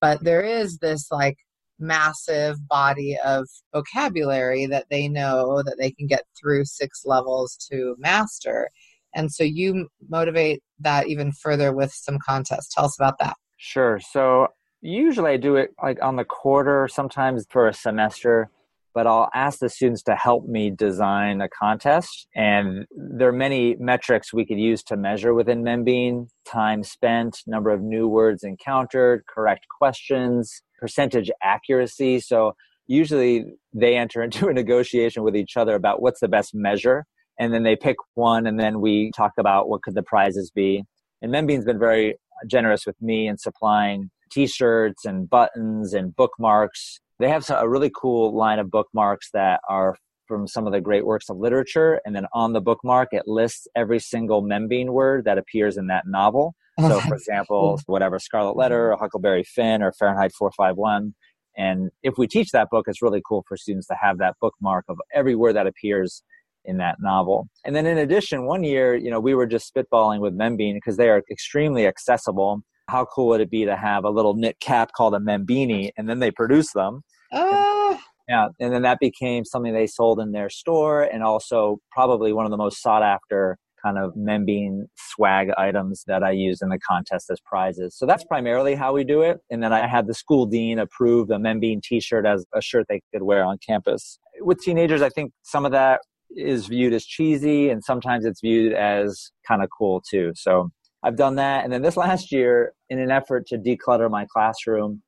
but 0.00 0.22
there 0.22 0.42
is 0.42 0.78
this 0.78 1.10
like 1.10 1.38
massive 1.80 2.68
body 2.68 3.16
of 3.24 3.48
vocabulary 3.74 4.66
that 4.66 4.86
they 4.90 5.08
know 5.08 5.62
that 5.64 5.76
they 5.78 5.90
can 5.90 6.06
get 6.06 6.24
through 6.38 6.64
six 6.64 7.04
levels 7.04 7.56
to 7.70 7.96
master. 7.98 8.70
And 9.14 9.32
so 9.32 9.42
you 9.42 9.88
motivate 10.08 10.62
that 10.78 11.08
even 11.08 11.32
further 11.32 11.72
with 11.72 11.92
some 11.92 12.18
contests. 12.18 12.72
Tell 12.72 12.84
us 12.84 12.96
about 12.98 13.18
that. 13.18 13.36
Sure. 13.56 13.98
So 13.98 14.48
usually 14.82 15.32
I 15.32 15.36
do 15.36 15.56
it 15.56 15.70
like 15.82 16.00
on 16.00 16.16
the 16.16 16.24
quarter, 16.24 16.86
sometimes 16.88 17.46
for 17.50 17.66
a 17.66 17.74
semester 17.74 18.50
but 18.94 19.06
I'll 19.06 19.28
ask 19.34 19.58
the 19.58 19.68
students 19.68 20.02
to 20.04 20.16
help 20.16 20.46
me 20.46 20.70
design 20.70 21.40
a 21.40 21.48
contest. 21.48 22.26
And 22.34 22.86
there 22.90 23.28
are 23.28 23.32
many 23.32 23.76
metrics 23.78 24.32
we 24.32 24.44
could 24.44 24.58
use 24.58 24.82
to 24.84 24.96
measure 24.96 25.34
within 25.34 25.62
Membean 25.62 26.28
time 26.46 26.82
spent, 26.82 27.38
number 27.46 27.70
of 27.70 27.80
new 27.80 28.08
words 28.08 28.42
encountered, 28.42 29.24
correct 29.32 29.66
questions, 29.78 30.62
percentage 30.78 31.30
accuracy. 31.42 32.20
So 32.20 32.54
usually 32.86 33.44
they 33.72 33.96
enter 33.96 34.22
into 34.24 34.48
a 34.48 34.52
negotiation 34.52 35.22
with 35.22 35.36
each 35.36 35.56
other 35.56 35.74
about 35.74 36.02
what's 36.02 36.20
the 36.20 36.28
best 36.28 36.54
measure. 36.54 37.06
And 37.38 37.54
then 37.54 37.62
they 37.62 37.76
pick 37.76 37.96
one, 38.14 38.46
and 38.46 38.60
then 38.60 38.80
we 38.80 39.12
talk 39.16 39.32
about 39.38 39.68
what 39.70 39.82
could 39.82 39.94
the 39.94 40.02
prizes 40.02 40.50
be. 40.50 40.84
And 41.22 41.32
Membean's 41.32 41.64
been 41.64 41.78
very 41.78 42.16
generous 42.46 42.84
with 42.84 43.00
me 43.00 43.28
in 43.28 43.38
supplying 43.38 44.10
t-shirts 44.30 45.04
and 45.04 45.28
buttons 45.28 45.94
and 45.94 46.14
bookmarks 46.14 47.00
they 47.20 47.28
have 47.28 47.48
a 47.50 47.68
really 47.68 47.90
cool 47.94 48.34
line 48.34 48.58
of 48.58 48.70
bookmarks 48.70 49.30
that 49.32 49.60
are 49.68 49.96
from 50.26 50.46
some 50.46 50.66
of 50.66 50.72
the 50.72 50.80
great 50.80 51.04
works 51.04 51.28
of 51.28 51.36
literature. 51.36 52.00
And 52.04 52.14
then 52.14 52.26
on 52.32 52.52
the 52.52 52.60
bookmark, 52.60 53.08
it 53.12 53.24
lists 53.26 53.66
every 53.76 53.98
single 53.98 54.42
Membean 54.42 54.90
word 54.90 55.24
that 55.24 55.38
appears 55.38 55.76
in 55.76 55.88
that 55.88 56.04
novel. 56.06 56.54
Oh, 56.78 56.88
so, 56.88 57.00
for 57.00 57.14
example, 57.14 57.80
whatever 57.86 58.18
Scarlet 58.18 58.56
Letter, 58.56 58.92
or 58.92 58.96
Huckleberry 58.96 59.44
Finn, 59.44 59.82
or 59.82 59.92
Fahrenheit 59.92 60.32
451. 60.32 61.14
And 61.56 61.90
if 62.02 62.14
we 62.16 62.26
teach 62.26 62.52
that 62.52 62.68
book, 62.70 62.86
it's 62.88 63.02
really 63.02 63.20
cool 63.28 63.44
for 63.46 63.56
students 63.56 63.88
to 63.88 63.96
have 64.00 64.18
that 64.18 64.36
bookmark 64.40 64.84
of 64.88 64.98
every 65.12 65.34
word 65.34 65.56
that 65.56 65.66
appears 65.66 66.22
in 66.64 66.78
that 66.78 66.96
novel. 67.00 67.48
And 67.64 67.74
then 67.74 67.86
in 67.86 67.98
addition, 67.98 68.46
one 68.46 68.62
year, 68.62 68.94
you 68.94 69.10
know, 69.10 69.20
we 69.20 69.34
were 69.34 69.46
just 69.46 69.74
spitballing 69.74 70.20
with 70.20 70.38
Membean 70.38 70.74
because 70.74 70.96
they 70.96 71.08
are 71.08 71.22
extremely 71.30 71.86
accessible 71.86 72.62
how 72.90 73.04
cool 73.04 73.28
would 73.28 73.40
it 73.40 73.50
be 73.50 73.64
to 73.64 73.76
have 73.76 74.04
a 74.04 74.10
little 74.10 74.34
knit 74.34 74.58
cap 74.60 74.92
called 74.92 75.14
a 75.14 75.18
Membini, 75.18 75.90
and 75.96 76.08
then 76.08 76.18
they 76.18 76.30
produce 76.30 76.72
them. 76.72 77.02
Uh. 77.32 77.96
yeah, 78.28 78.48
and 78.58 78.72
then 78.72 78.82
that 78.82 78.98
became 79.00 79.44
something 79.44 79.72
they 79.72 79.86
sold 79.86 80.20
in 80.20 80.32
their 80.32 80.50
store, 80.50 81.02
and 81.02 81.22
also 81.22 81.78
probably 81.92 82.32
one 82.32 82.44
of 82.44 82.50
the 82.50 82.56
most 82.56 82.82
sought 82.82 83.02
after 83.02 83.56
kind 83.82 83.98
of 83.98 84.14
Membean 84.14 84.82
swag 84.96 85.48
items 85.56 86.04
that 86.06 86.22
I 86.22 86.32
use 86.32 86.60
in 86.62 86.68
the 86.68 86.78
contest 86.78 87.30
as 87.30 87.38
prizes. 87.40 87.96
So 87.96 88.06
that's 88.06 88.24
primarily 88.24 88.74
how 88.74 88.92
we 88.92 89.04
do 89.04 89.22
it. 89.22 89.38
And 89.50 89.62
then 89.62 89.72
I 89.72 89.86
had 89.86 90.06
the 90.06 90.14
school 90.14 90.46
dean 90.46 90.78
approve 90.78 91.30
a 91.30 91.38
Membean 91.38 91.82
t-shirt 91.82 92.26
as 92.26 92.44
a 92.54 92.60
shirt 92.60 92.86
they 92.88 93.00
could 93.12 93.22
wear 93.22 93.42
on 93.44 93.58
campus. 93.66 94.18
With 94.40 94.60
teenagers, 94.60 95.02
I 95.02 95.08
think 95.08 95.32
some 95.42 95.64
of 95.64 95.72
that 95.72 96.00
is 96.30 96.66
viewed 96.66 96.92
as 96.92 97.04
cheesy 97.04 97.70
and 97.70 97.82
sometimes 97.82 98.24
it's 98.24 98.40
viewed 98.40 98.72
as 98.72 99.30
kind 99.46 99.62
of 99.62 99.68
cool 99.76 100.02
too. 100.08 100.32
So 100.34 100.70
I've 101.02 101.16
done 101.16 101.36
that. 101.36 101.64
And 101.64 101.72
then 101.72 101.82
this 101.82 101.96
last 101.96 102.30
year, 102.30 102.72
in 102.88 102.98
an 102.98 103.10
effort 103.10 103.46
to 103.48 103.58
declutter 103.58 104.10
my 104.10 104.26
classroom, 104.26 105.02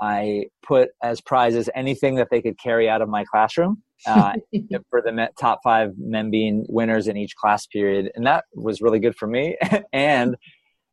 I 0.00 0.46
put 0.66 0.90
as 1.02 1.20
prizes 1.20 1.68
anything 1.74 2.16
that 2.16 2.28
they 2.30 2.40
could 2.40 2.58
carry 2.58 2.88
out 2.88 3.02
of 3.02 3.08
my 3.08 3.24
classroom 3.24 3.82
uh, 4.06 4.34
for 4.90 5.02
the 5.02 5.28
top 5.38 5.60
five 5.62 5.90
Membean 6.00 6.64
winners 6.68 7.06
in 7.06 7.16
each 7.16 7.36
class 7.36 7.66
period. 7.66 8.10
And 8.14 8.26
that 8.26 8.44
was 8.54 8.80
really 8.80 8.98
good 8.98 9.16
for 9.16 9.26
me. 9.26 9.56
and 9.92 10.36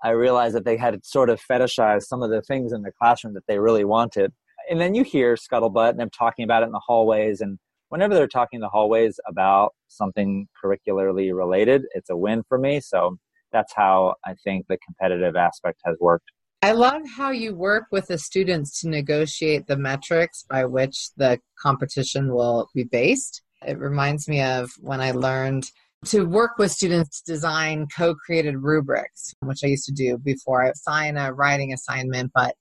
I 0.03 0.09
realized 0.09 0.55
that 0.55 0.65
they 0.65 0.77
had 0.77 1.05
sort 1.05 1.29
of 1.29 1.41
fetishized 1.41 2.03
some 2.03 2.21
of 2.21 2.29
the 2.29 2.41
things 2.41 2.73
in 2.73 2.81
the 2.81 2.91
classroom 2.91 3.33
that 3.33 3.47
they 3.47 3.59
really 3.59 3.85
wanted. 3.85 4.33
And 4.69 4.79
then 4.79 4.93
you 4.93 5.03
hear 5.03 5.35
Scuttlebutt 5.35 5.91
and 5.91 5.99
them 5.99 6.09
talking 6.09 6.43
about 6.43 6.63
it 6.63 6.67
in 6.67 6.71
the 6.71 6.81
hallways. 6.85 7.39
And 7.41 7.57
whenever 7.89 8.13
they're 8.13 8.27
talking 8.27 8.57
in 8.57 8.61
the 8.61 8.69
hallways 8.69 9.19
about 9.27 9.73
something 9.87 10.47
curricularly 10.61 11.31
related, 11.33 11.83
it's 11.95 12.09
a 12.09 12.17
win 12.17 12.43
for 12.47 12.57
me. 12.57 12.81
So 12.81 13.17
that's 13.51 13.73
how 13.73 14.15
I 14.25 14.33
think 14.43 14.65
the 14.67 14.77
competitive 14.85 15.35
aspect 15.35 15.79
has 15.85 15.95
worked. 15.99 16.31
I 16.61 16.71
love 16.71 17.03
how 17.15 17.29
you 17.31 17.55
work 17.55 17.85
with 17.91 18.07
the 18.07 18.17
students 18.17 18.81
to 18.81 18.89
negotiate 18.89 19.67
the 19.67 19.77
metrics 19.77 20.43
by 20.49 20.65
which 20.65 21.09
the 21.15 21.39
competition 21.61 22.33
will 22.33 22.67
be 22.73 22.83
based. 22.83 23.43
It 23.65 23.77
reminds 23.77 24.27
me 24.27 24.41
of 24.41 24.71
when 24.79 24.99
I 24.99 25.11
learned 25.11 25.69
to 26.05 26.23
work 26.25 26.57
with 26.57 26.71
students 26.71 27.21
to 27.21 27.33
design 27.33 27.87
co-created 27.95 28.57
rubrics, 28.57 29.33
which 29.41 29.59
I 29.63 29.67
used 29.67 29.85
to 29.85 29.93
do 29.93 30.17
before 30.17 30.65
I 30.65 30.69
assign 30.69 31.17
a 31.17 31.33
writing 31.33 31.73
assignment, 31.73 32.31
but 32.33 32.55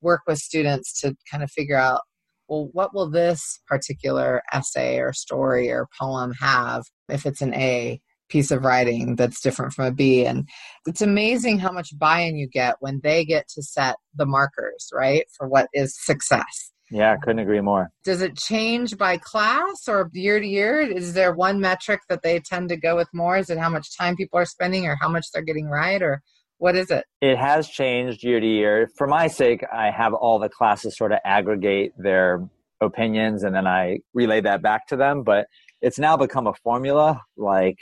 work 0.00 0.22
with 0.26 0.38
students 0.38 1.00
to 1.00 1.16
kind 1.30 1.42
of 1.42 1.50
figure 1.50 1.76
out, 1.76 2.02
well, 2.48 2.68
what 2.72 2.94
will 2.94 3.08
this 3.08 3.60
particular 3.66 4.42
essay 4.52 4.98
or 4.98 5.12
story 5.12 5.70
or 5.70 5.88
poem 5.98 6.32
have 6.40 6.84
if 7.08 7.24
it's 7.24 7.42
an 7.42 7.54
A? 7.54 8.00
Piece 8.32 8.50
of 8.50 8.64
writing 8.64 9.14
that's 9.14 9.42
different 9.42 9.74
from 9.74 9.84
a 9.84 9.92
B. 9.92 10.24
And 10.24 10.48
it's 10.86 11.02
amazing 11.02 11.58
how 11.58 11.70
much 11.70 11.96
buy 11.98 12.20
in 12.20 12.36
you 12.36 12.48
get 12.48 12.76
when 12.80 13.00
they 13.02 13.26
get 13.26 13.46
to 13.48 13.62
set 13.62 13.96
the 14.14 14.24
markers, 14.24 14.88
right, 14.92 15.26
for 15.36 15.46
what 15.46 15.68
is 15.74 15.94
success. 16.02 16.72
Yeah, 16.90 17.12
I 17.12 17.16
couldn't 17.16 17.40
agree 17.40 17.60
more. 17.60 17.90
Does 18.04 18.22
it 18.22 18.36
change 18.36 18.96
by 18.96 19.18
class 19.18 19.86
or 19.86 20.10
year 20.12 20.40
to 20.40 20.46
year? 20.46 20.80
Is 20.80 21.12
there 21.12 21.34
one 21.34 21.60
metric 21.60 22.00
that 22.08 22.22
they 22.22 22.40
tend 22.40 22.70
to 22.70 22.76
go 22.76 22.96
with 22.96 23.08
more? 23.12 23.36
Is 23.36 23.50
it 23.50 23.58
how 23.58 23.70
much 23.70 23.96
time 23.96 24.16
people 24.16 24.38
are 24.38 24.46
spending 24.46 24.86
or 24.86 24.96
how 25.00 25.08
much 25.08 25.26
they're 25.32 25.42
getting 25.42 25.68
right 25.68 26.02
or 26.02 26.22
what 26.58 26.76
is 26.76 26.90
it? 26.90 27.04
It 27.20 27.36
has 27.36 27.68
changed 27.68 28.22
year 28.22 28.40
to 28.40 28.46
year. 28.46 28.88
For 28.96 29.06
my 29.06 29.26
sake, 29.26 29.64
I 29.72 29.90
have 29.90 30.14
all 30.14 30.38
the 30.38 30.48
classes 30.48 30.96
sort 30.96 31.12
of 31.12 31.18
aggregate 31.24 31.92
their 31.98 32.48
opinions 32.80 33.42
and 33.42 33.54
then 33.54 33.66
I 33.66 33.98
relay 34.14 34.40
that 34.42 34.62
back 34.62 34.86
to 34.88 34.96
them. 34.96 35.22
But 35.22 35.46
it's 35.80 35.98
now 35.98 36.16
become 36.16 36.46
a 36.46 36.54
formula 36.62 37.20
like 37.36 37.78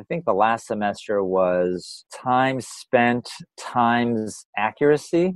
I 0.00 0.02
think 0.04 0.24
the 0.24 0.32
last 0.32 0.66
semester 0.66 1.22
was 1.22 2.06
time 2.14 2.62
spent 2.62 3.28
times 3.58 4.46
accuracy 4.56 5.34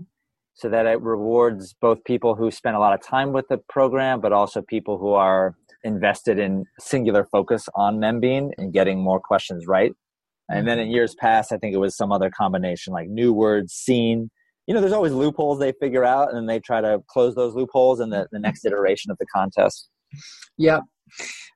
so 0.55 0.71
that 0.71 0.87
it 0.87 1.03
rewards 1.03 1.75
both 1.83 2.03
people 2.05 2.35
who 2.35 2.51
spend 2.51 2.75
a 2.75 2.79
lot 2.79 2.95
of 2.95 3.03
time 3.03 3.33
with 3.33 3.47
the 3.49 3.59
program, 3.69 4.23
but 4.23 4.33
also 4.33 4.63
people 4.63 4.97
who 4.97 5.13
are 5.13 5.55
invested 5.83 6.39
in 6.39 6.65
singular 6.79 7.27
focus 7.31 7.69
on 7.75 7.99
Membean 7.99 8.53
and 8.57 8.73
getting 8.73 8.99
more 8.99 9.21
questions 9.21 9.67
right. 9.67 9.93
And 10.49 10.67
then 10.67 10.79
in 10.79 10.87
mm-hmm. 10.87 10.95
years 10.95 11.15
past, 11.15 11.53
I 11.53 11.59
think 11.59 11.75
it 11.75 11.79
was 11.79 11.95
some 11.95 12.11
other 12.11 12.31
combination 12.31 12.95
like 12.95 13.09
new 13.09 13.35
words, 13.35 13.75
seen. 13.75 14.31
You 14.67 14.73
know, 14.73 14.81
there's 14.81 14.95
always 14.95 15.13
loopholes 15.13 15.59
they 15.59 15.73
figure 15.73 16.05
out 16.05 16.33
and 16.33 16.49
they 16.49 16.59
try 16.59 16.81
to 16.81 17.03
close 17.09 17.35
those 17.35 17.55
loopholes 17.55 18.01
in 18.01 18.09
the, 18.09 18.29
the 18.33 18.39
next 18.39 18.65
iteration 18.65 19.11
of 19.11 19.19
the 19.19 19.27
contest. 19.27 19.89
Yep 20.57 20.85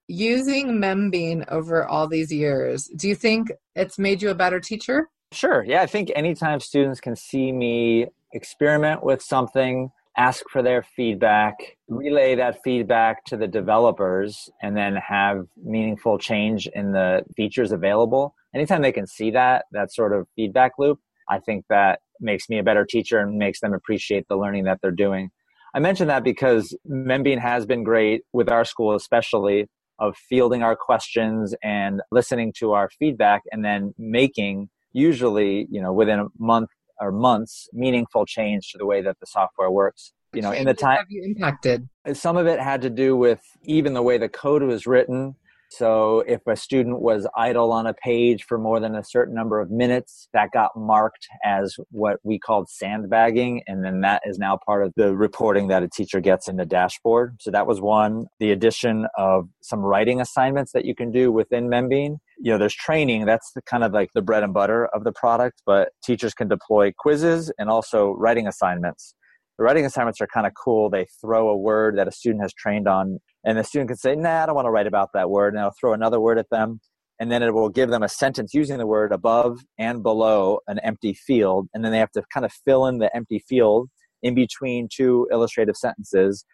using 0.08 0.80
Membean 0.80 1.46
over 1.48 1.86
all 1.86 2.08
these 2.08 2.32
years, 2.32 2.86
do 2.96 3.08
you 3.08 3.14
think 3.14 3.52
it's 3.76 3.98
made 3.98 4.22
you 4.22 4.30
a 4.30 4.34
better 4.34 4.58
teacher? 4.58 5.08
Sure. 5.32 5.62
Yeah, 5.64 5.82
I 5.82 5.86
think 5.86 6.10
anytime 6.16 6.60
students 6.60 7.00
can 7.00 7.14
see 7.14 7.52
me 7.52 8.06
experiment 8.32 9.04
with 9.04 9.22
something, 9.22 9.90
ask 10.16 10.44
for 10.50 10.62
their 10.62 10.82
feedback, 10.82 11.54
relay 11.88 12.34
that 12.34 12.62
feedback 12.64 13.24
to 13.26 13.36
the 13.36 13.46
developers, 13.46 14.50
and 14.62 14.76
then 14.76 14.96
have 14.96 15.46
meaningful 15.62 16.18
change 16.18 16.66
in 16.74 16.92
the 16.92 17.22
features 17.36 17.70
available. 17.70 18.34
Anytime 18.54 18.82
they 18.82 18.92
can 18.92 19.06
see 19.06 19.30
that, 19.30 19.66
that 19.72 19.92
sort 19.92 20.14
of 20.14 20.26
feedback 20.34 20.72
loop, 20.78 20.98
I 21.28 21.38
think 21.38 21.66
that 21.68 22.00
makes 22.20 22.48
me 22.48 22.58
a 22.58 22.62
better 22.62 22.84
teacher 22.84 23.18
and 23.18 23.36
makes 23.36 23.60
them 23.60 23.74
appreciate 23.74 24.26
the 24.28 24.36
learning 24.36 24.64
that 24.64 24.80
they're 24.80 24.90
doing. 24.90 25.30
I 25.74 25.80
mention 25.80 26.08
that 26.08 26.24
because 26.24 26.76
Membean 26.90 27.38
has 27.38 27.66
been 27.66 27.84
great 27.84 28.22
with 28.32 28.48
our 28.48 28.64
school, 28.64 28.94
especially 28.94 29.68
of 29.98 30.16
fielding 30.16 30.62
our 30.62 30.76
questions 30.76 31.54
and 31.62 32.00
listening 32.10 32.52
to 32.58 32.72
our 32.72 32.88
feedback 32.98 33.42
and 33.52 33.64
then 33.64 33.94
making 33.98 34.68
usually 34.92 35.66
you 35.70 35.80
know 35.80 35.92
within 35.92 36.18
a 36.18 36.26
month 36.38 36.70
or 37.00 37.12
months 37.12 37.68
meaningful 37.72 38.24
change 38.26 38.72
to 38.72 38.78
the 38.78 38.86
way 38.86 39.00
that 39.02 39.18
the 39.20 39.26
software 39.26 39.70
works 39.70 40.12
you 40.32 40.42
know 40.42 40.52
in 40.52 40.66
the 40.66 40.74
time 40.74 40.98
have 40.98 41.06
you 41.10 41.22
impacted? 41.24 41.88
Some 42.12 42.36
of 42.36 42.46
it 42.46 42.60
had 42.60 42.82
to 42.82 42.90
do 42.90 43.16
with 43.16 43.40
even 43.64 43.94
the 43.94 44.02
way 44.02 44.18
the 44.18 44.28
code 44.28 44.62
was 44.62 44.86
written 44.86 45.34
so 45.70 46.20
if 46.26 46.40
a 46.46 46.56
student 46.56 47.00
was 47.00 47.26
idle 47.36 47.72
on 47.72 47.86
a 47.86 47.94
page 47.94 48.44
for 48.44 48.58
more 48.58 48.80
than 48.80 48.94
a 48.94 49.04
certain 49.04 49.34
number 49.34 49.60
of 49.60 49.70
minutes, 49.70 50.28
that 50.32 50.50
got 50.52 50.70
marked 50.76 51.26
as 51.44 51.76
what 51.90 52.18
we 52.22 52.38
called 52.38 52.68
sandbagging. 52.68 53.62
And 53.66 53.84
then 53.84 54.00
that 54.00 54.22
is 54.24 54.38
now 54.38 54.58
part 54.64 54.84
of 54.84 54.92
the 54.96 55.14
reporting 55.14 55.68
that 55.68 55.82
a 55.82 55.88
teacher 55.88 56.20
gets 56.20 56.48
in 56.48 56.56
the 56.56 56.64
dashboard. 56.64 57.36
So 57.40 57.50
that 57.50 57.66
was 57.66 57.80
one. 57.80 58.26
The 58.40 58.50
addition 58.50 59.06
of 59.16 59.48
some 59.62 59.80
writing 59.80 60.20
assignments 60.20 60.72
that 60.72 60.84
you 60.84 60.94
can 60.94 61.10
do 61.10 61.30
within 61.30 61.68
Membean. 61.68 62.16
You 62.40 62.52
know, 62.52 62.58
there's 62.58 62.74
training. 62.74 63.26
That's 63.26 63.52
the 63.52 63.62
kind 63.62 63.84
of 63.84 63.92
like 63.92 64.10
the 64.14 64.22
bread 64.22 64.42
and 64.42 64.54
butter 64.54 64.86
of 64.94 65.04
the 65.04 65.12
product, 65.12 65.62
but 65.66 65.90
teachers 66.04 66.34
can 66.34 66.48
deploy 66.48 66.92
quizzes 66.96 67.52
and 67.58 67.68
also 67.68 68.12
writing 68.12 68.46
assignments. 68.46 69.14
The 69.58 69.64
writing 69.64 69.84
assignments 69.84 70.20
are 70.20 70.28
kind 70.28 70.46
of 70.46 70.52
cool. 70.54 70.88
They 70.88 71.06
throw 71.20 71.48
a 71.48 71.56
word 71.56 71.98
that 71.98 72.06
a 72.06 72.12
student 72.12 72.42
has 72.42 72.54
trained 72.54 72.86
on, 72.86 73.18
and 73.44 73.58
the 73.58 73.64
student 73.64 73.88
can 73.88 73.96
say, 73.96 74.14
nah, 74.14 74.42
I 74.42 74.46
don't 74.46 74.54
want 74.54 74.66
to 74.66 74.70
write 74.70 74.86
about 74.86 75.10
that 75.14 75.30
word. 75.30 75.54
And 75.54 75.62
I'll 75.62 75.74
throw 75.78 75.92
another 75.92 76.20
word 76.20 76.38
at 76.38 76.50
them. 76.50 76.80
And 77.20 77.32
then 77.32 77.42
it 77.42 77.52
will 77.52 77.68
give 77.68 77.90
them 77.90 78.02
a 78.02 78.08
sentence 78.08 78.54
using 78.54 78.78
the 78.78 78.86
word 78.86 79.12
above 79.12 79.60
and 79.78 80.02
below 80.02 80.60
an 80.68 80.78
empty 80.80 81.14
field. 81.14 81.68
And 81.74 81.84
then 81.84 81.92
they 81.92 81.98
have 81.98 82.12
to 82.12 82.22
kind 82.32 82.46
of 82.46 82.52
fill 82.64 82.86
in 82.86 82.98
the 82.98 83.14
empty 83.14 83.42
field 83.48 83.88
in 84.22 84.34
between 84.34 84.88
two 84.92 85.28
illustrative 85.32 85.76
sentences, 85.76 86.44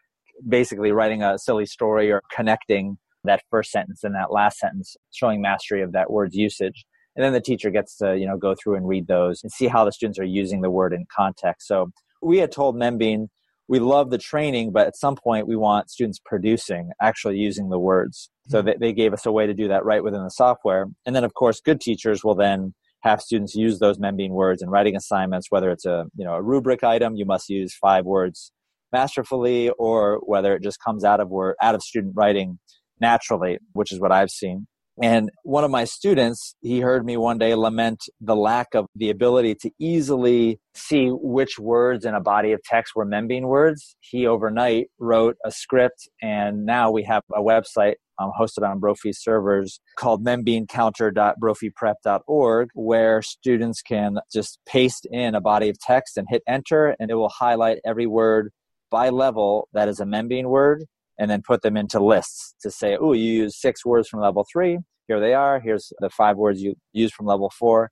basically 0.46 0.92
writing 0.92 1.22
a 1.22 1.38
silly 1.38 1.66
story 1.66 2.10
or 2.10 2.22
connecting 2.34 2.98
that 3.24 3.42
first 3.50 3.70
sentence 3.70 4.04
and 4.04 4.14
that 4.14 4.32
last 4.32 4.58
sentence, 4.58 4.96
showing 5.12 5.40
mastery 5.40 5.82
of 5.82 5.92
that 5.92 6.10
word's 6.10 6.34
usage. 6.34 6.84
And 7.16 7.24
then 7.24 7.32
the 7.32 7.40
teacher 7.40 7.70
gets 7.70 7.96
to, 7.98 8.16
you 8.16 8.26
know, 8.26 8.36
go 8.36 8.54
through 8.54 8.76
and 8.76 8.88
read 8.88 9.06
those 9.06 9.42
and 9.42 9.52
see 9.52 9.68
how 9.68 9.84
the 9.84 9.92
students 9.92 10.18
are 10.18 10.24
using 10.24 10.62
the 10.62 10.70
word 10.70 10.92
in 10.92 11.06
context. 11.14 11.68
So 11.68 11.90
we 12.22 12.38
had 12.38 12.52
told 12.52 12.76
Membean 12.76 13.28
we 13.68 13.78
love 13.78 14.10
the 14.10 14.18
training, 14.18 14.72
but 14.72 14.86
at 14.86 14.96
some 14.96 15.16
point 15.16 15.46
we 15.46 15.56
want 15.56 15.90
students 15.90 16.20
producing, 16.24 16.90
actually 17.00 17.38
using 17.38 17.70
the 17.70 17.78
words. 17.78 18.30
So 18.48 18.58
mm-hmm. 18.58 18.66
they, 18.66 18.88
they 18.88 18.92
gave 18.92 19.12
us 19.12 19.26
a 19.26 19.32
way 19.32 19.46
to 19.46 19.54
do 19.54 19.68
that 19.68 19.84
right 19.84 20.04
within 20.04 20.22
the 20.22 20.30
software. 20.30 20.86
And 21.06 21.16
then 21.16 21.24
of 21.24 21.34
course 21.34 21.60
good 21.60 21.80
teachers 21.80 22.22
will 22.22 22.34
then 22.34 22.74
have 23.02 23.20
students 23.20 23.54
use 23.54 23.78
those 23.78 23.98
Membean 23.98 24.30
words 24.30 24.62
in 24.62 24.70
writing 24.70 24.96
assignments, 24.96 25.50
whether 25.50 25.70
it's 25.70 25.84
a 25.84 26.06
you 26.16 26.24
know 26.24 26.34
a 26.34 26.42
rubric 26.42 26.82
item, 26.82 27.16
you 27.16 27.26
must 27.26 27.48
use 27.48 27.74
five 27.74 28.04
words 28.04 28.52
masterfully, 28.92 29.70
or 29.70 30.20
whether 30.24 30.54
it 30.54 30.62
just 30.62 30.78
comes 30.82 31.04
out 31.04 31.20
of 31.20 31.28
word 31.28 31.56
out 31.62 31.74
of 31.74 31.82
student 31.82 32.14
writing 32.16 32.58
naturally, 33.00 33.58
which 33.72 33.92
is 33.92 34.00
what 34.00 34.12
I've 34.12 34.30
seen. 34.30 34.66
And 35.02 35.30
one 35.42 35.64
of 35.64 35.72
my 35.72 35.84
students, 35.84 36.54
he 36.60 36.78
heard 36.80 37.04
me 37.04 37.16
one 37.16 37.38
day 37.38 37.54
lament 37.54 38.04
the 38.20 38.36
lack 38.36 38.74
of 38.74 38.86
the 38.94 39.10
ability 39.10 39.56
to 39.56 39.70
easily 39.78 40.60
see 40.74 41.08
which 41.10 41.58
words 41.58 42.04
in 42.04 42.14
a 42.14 42.20
body 42.20 42.52
of 42.52 42.62
text 42.62 42.94
were 42.94 43.04
Membean 43.04 43.48
words. 43.48 43.96
He 44.00 44.24
overnight 44.26 44.86
wrote 45.00 45.36
a 45.44 45.50
script, 45.50 46.08
and 46.22 46.64
now 46.64 46.92
we 46.92 47.02
have 47.04 47.22
a 47.34 47.40
website 47.40 47.94
um, 48.20 48.30
hosted 48.38 48.62
on 48.68 48.78
Brophy 48.78 49.12
servers 49.12 49.80
called 49.96 50.24
membeancounter.brophyprep.org, 50.24 52.68
where 52.74 53.22
students 53.22 53.82
can 53.82 54.18
just 54.32 54.60
paste 54.64 55.08
in 55.10 55.34
a 55.34 55.40
body 55.40 55.70
of 55.70 55.80
text 55.80 56.16
and 56.16 56.28
hit 56.30 56.44
enter, 56.46 56.94
and 57.00 57.10
it 57.10 57.14
will 57.14 57.30
highlight 57.30 57.78
every 57.84 58.06
word 58.06 58.52
by 58.92 59.08
level 59.08 59.68
that 59.72 59.88
is 59.88 59.98
a 59.98 60.04
Membean 60.04 60.44
word 60.44 60.84
and 61.18 61.30
then 61.30 61.42
put 61.42 61.62
them 61.62 61.76
into 61.76 62.02
lists 62.02 62.54
to 62.62 62.70
say, 62.70 62.96
oh, 63.00 63.12
you 63.12 63.32
use 63.32 63.60
six 63.60 63.84
words 63.84 64.08
from 64.08 64.20
level 64.20 64.46
three. 64.50 64.78
Here 65.06 65.20
they 65.20 65.34
are. 65.34 65.60
Here's 65.60 65.92
the 66.00 66.10
five 66.10 66.36
words 66.36 66.62
you 66.62 66.74
use 66.92 67.12
from 67.12 67.26
level 67.26 67.50
four, 67.58 67.90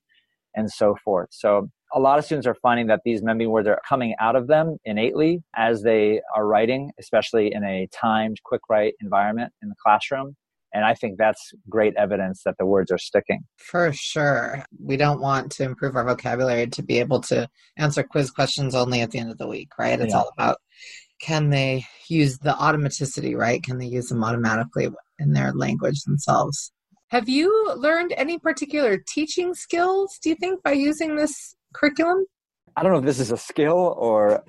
and 0.55 0.71
so 0.71 0.95
forth. 1.03 1.29
So 1.31 1.69
a 1.93 1.99
lot 1.99 2.17
of 2.17 2.25
students 2.25 2.47
are 2.47 2.55
finding 2.55 2.87
that 2.87 3.01
these 3.05 3.21
Membean 3.21 3.49
words 3.49 3.67
are 3.67 3.79
coming 3.87 4.15
out 4.19 4.35
of 4.35 4.47
them 4.47 4.77
innately 4.83 5.43
as 5.55 5.83
they 5.83 6.21
are 6.35 6.47
writing, 6.47 6.91
especially 6.99 7.53
in 7.53 7.63
a 7.63 7.87
timed, 7.93 8.37
quick 8.43 8.61
write 8.69 8.95
environment 8.99 9.53
in 9.61 9.69
the 9.69 9.75
classroom. 9.81 10.35
And 10.73 10.83
I 10.83 10.95
think 10.95 11.19
that's 11.19 11.53
great 11.69 11.93
evidence 11.97 12.41
that 12.45 12.55
the 12.57 12.65
words 12.65 12.91
are 12.91 12.97
sticking. 12.97 13.43
For 13.57 13.93
sure. 13.93 14.65
We 14.83 14.97
don't 14.97 15.21
want 15.21 15.51
to 15.53 15.63
improve 15.63 15.95
our 15.95 16.03
vocabulary 16.03 16.65
to 16.65 16.81
be 16.81 16.99
able 16.99 17.21
to 17.21 17.47
answer 17.77 18.01
quiz 18.01 18.31
questions 18.31 18.73
only 18.73 19.01
at 19.01 19.11
the 19.11 19.19
end 19.19 19.29
of 19.29 19.37
the 19.37 19.47
week, 19.47 19.69
right? 19.77 19.99
It's 20.01 20.13
yeah. 20.13 20.17
all 20.17 20.31
about 20.35 20.57
can 21.23 21.49
they 21.49 21.85
use 22.09 22.37
the 22.39 22.51
automaticity, 22.51 23.35
right? 23.35 23.63
Can 23.63 23.77
they 23.77 23.85
use 23.85 24.07
them 24.07 24.25
automatically 24.25 24.89
in 25.19 25.31
their 25.31 25.53
language 25.53 26.01
themselves? 26.01 26.73
Have 27.11 27.29
you 27.29 27.73
learned 27.77 28.13
any 28.17 28.37
particular 28.37 29.01
teaching 29.07 29.53
skills, 29.53 30.19
do 30.21 30.29
you 30.29 30.35
think, 30.35 30.61
by 30.63 30.73
using 30.73 31.15
this 31.15 31.55
curriculum? 31.73 32.25
I 32.75 32.83
don't 32.83 32.91
know 32.91 32.97
if 32.97 33.05
this 33.05 33.21
is 33.21 33.31
a 33.31 33.37
skill 33.37 33.95
or 33.97 34.43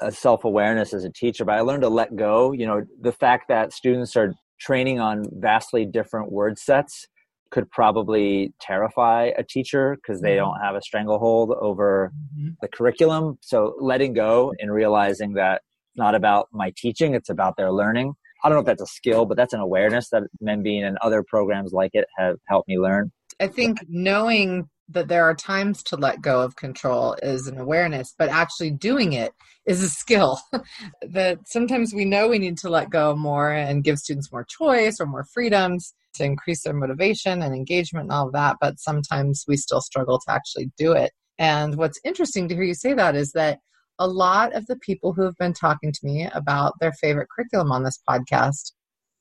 a 0.00 0.12
self 0.12 0.44
awareness 0.44 0.92
as 0.92 1.04
a 1.04 1.10
teacher, 1.10 1.46
but 1.46 1.54
I 1.54 1.62
learned 1.62 1.82
to 1.82 1.88
let 1.88 2.14
go. 2.14 2.52
You 2.52 2.66
know, 2.66 2.84
the 3.00 3.12
fact 3.12 3.48
that 3.48 3.72
students 3.72 4.14
are 4.14 4.34
training 4.60 5.00
on 5.00 5.24
vastly 5.32 5.86
different 5.86 6.30
word 6.30 6.58
sets 6.58 7.06
could 7.50 7.70
probably 7.70 8.52
terrify 8.60 9.30
a 9.38 9.42
teacher 9.42 9.96
because 9.96 10.20
they 10.20 10.36
mm-hmm. 10.36 10.44
don't 10.44 10.60
have 10.60 10.74
a 10.74 10.82
stranglehold 10.82 11.52
over 11.52 12.12
mm-hmm. 12.36 12.50
the 12.60 12.68
curriculum. 12.68 13.38
So 13.40 13.76
letting 13.80 14.12
go 14.12 14.52
and 14.58 14.70
realizing 14.70 15.32
that 15.34 15.62
not 15.98 16.14
about 16.14 16.48
my 16.52 16.72
teaching, 16.76 17.14
it's 17.14 17.30
about 17.30 17.56
their 17.56 17.72
learning. 17.72 18.14
I 18.42 18.48
don't 18.48 18.56
know 18.56 18.60
if 18.60 18.66
that's 18.66 18.82
a 18.82 18.86
skill, 18.86 19.26
but 19.26 19.36
that's 19.36 19.52
an 19.52 19.60
awareness 19.60 20.10
that 20.10 20.22
Membean 20.42 20.86
and 20.86 20.96
other 21.02 21.24
programs 21.24 21.72
like 21.72 21.90
it 21.94 22.06
have 22.16 22.36
helped 22.46 22.68
me 22.68 22.78
learn. 22.78 23.10
I 23.40 23.48
think 23.48 23.78
knowing 23.88 24.68
that 24.90 25.08
there 25.08 25.24
are 25.24 25.34
times 25.34 25.82
to 25.82 25.96
let 25.96 26.22
go 26.22 26.40
of 26.40 26.56
control 26.56 27.14
is 27.22 27.46
an 27.46 27.58
awareness, 27.58 28.14
but 28.18 28.30
actually 28.30 28.70
doing 28.70 29.12
it 29.12 29.32
is 29.66 29.82
a 29.82 29.88
skill. 29.88 30.40
that 31.02 31.38
sometimes 31.46 31.92
we 31.92 32.04
know 32.04 32.28
we 32.28 32.38
need 32.38 32.56
to 32.58 32.70
let 32.70 32.90
go 32.90 33.14
more 33.14 33.52
and 33.52 33.84
give 33.84 33.98
students 33.98 34.32
more 34.32 34.44
choice 34.44 34.98
or 34.98 35.06
more 35.06 35.24
freedoms 35.24 35.92
to 36.14 36.24
increase 36.24 36.62
their 36.62 36.72
motivation 36.72 37.42
and 37.42 37.54
engagement 37.54 38.04
and 38.04 38.12
all 38.12 38.28
of 38.28 38.32
that, 38.32 38.56
but 38.60 38.78
sometimes 38.78 39.44
we 39.46 39.56
still 39.56 39.80
struggle 39.80 40.18
to 40.18 40.32
actually 40.32 40.70
do 40.78 40.92
it. 40.92 41.12
And 41.38 41.76
what's 41.76 42.00
interesting 42.02 42.48
to 42.48 42.54
hear 42.54 42.64
you 42.64 42.74
say 42.74 42.94
that 42.94 43.14
is 43.14 43.32
that 43.32 43.58
a 43.98 44.06
lot 44.06 44.54
of 44.54 44.66
the 44.66 44.76
people 44.76 45.12
who 45.12 45.22
have 45.22 45.36
been 45.38 45.52
talking 45.52 45.92
to 45.92 46.00
me 46.02 46.28
about 46.32 46.74
their 46.80 46.92
favorite 46.92 47.28
curriculum 47.34 47.72
on 47.72 47.84
this 47.84 47.98
podcast 48.08 48.72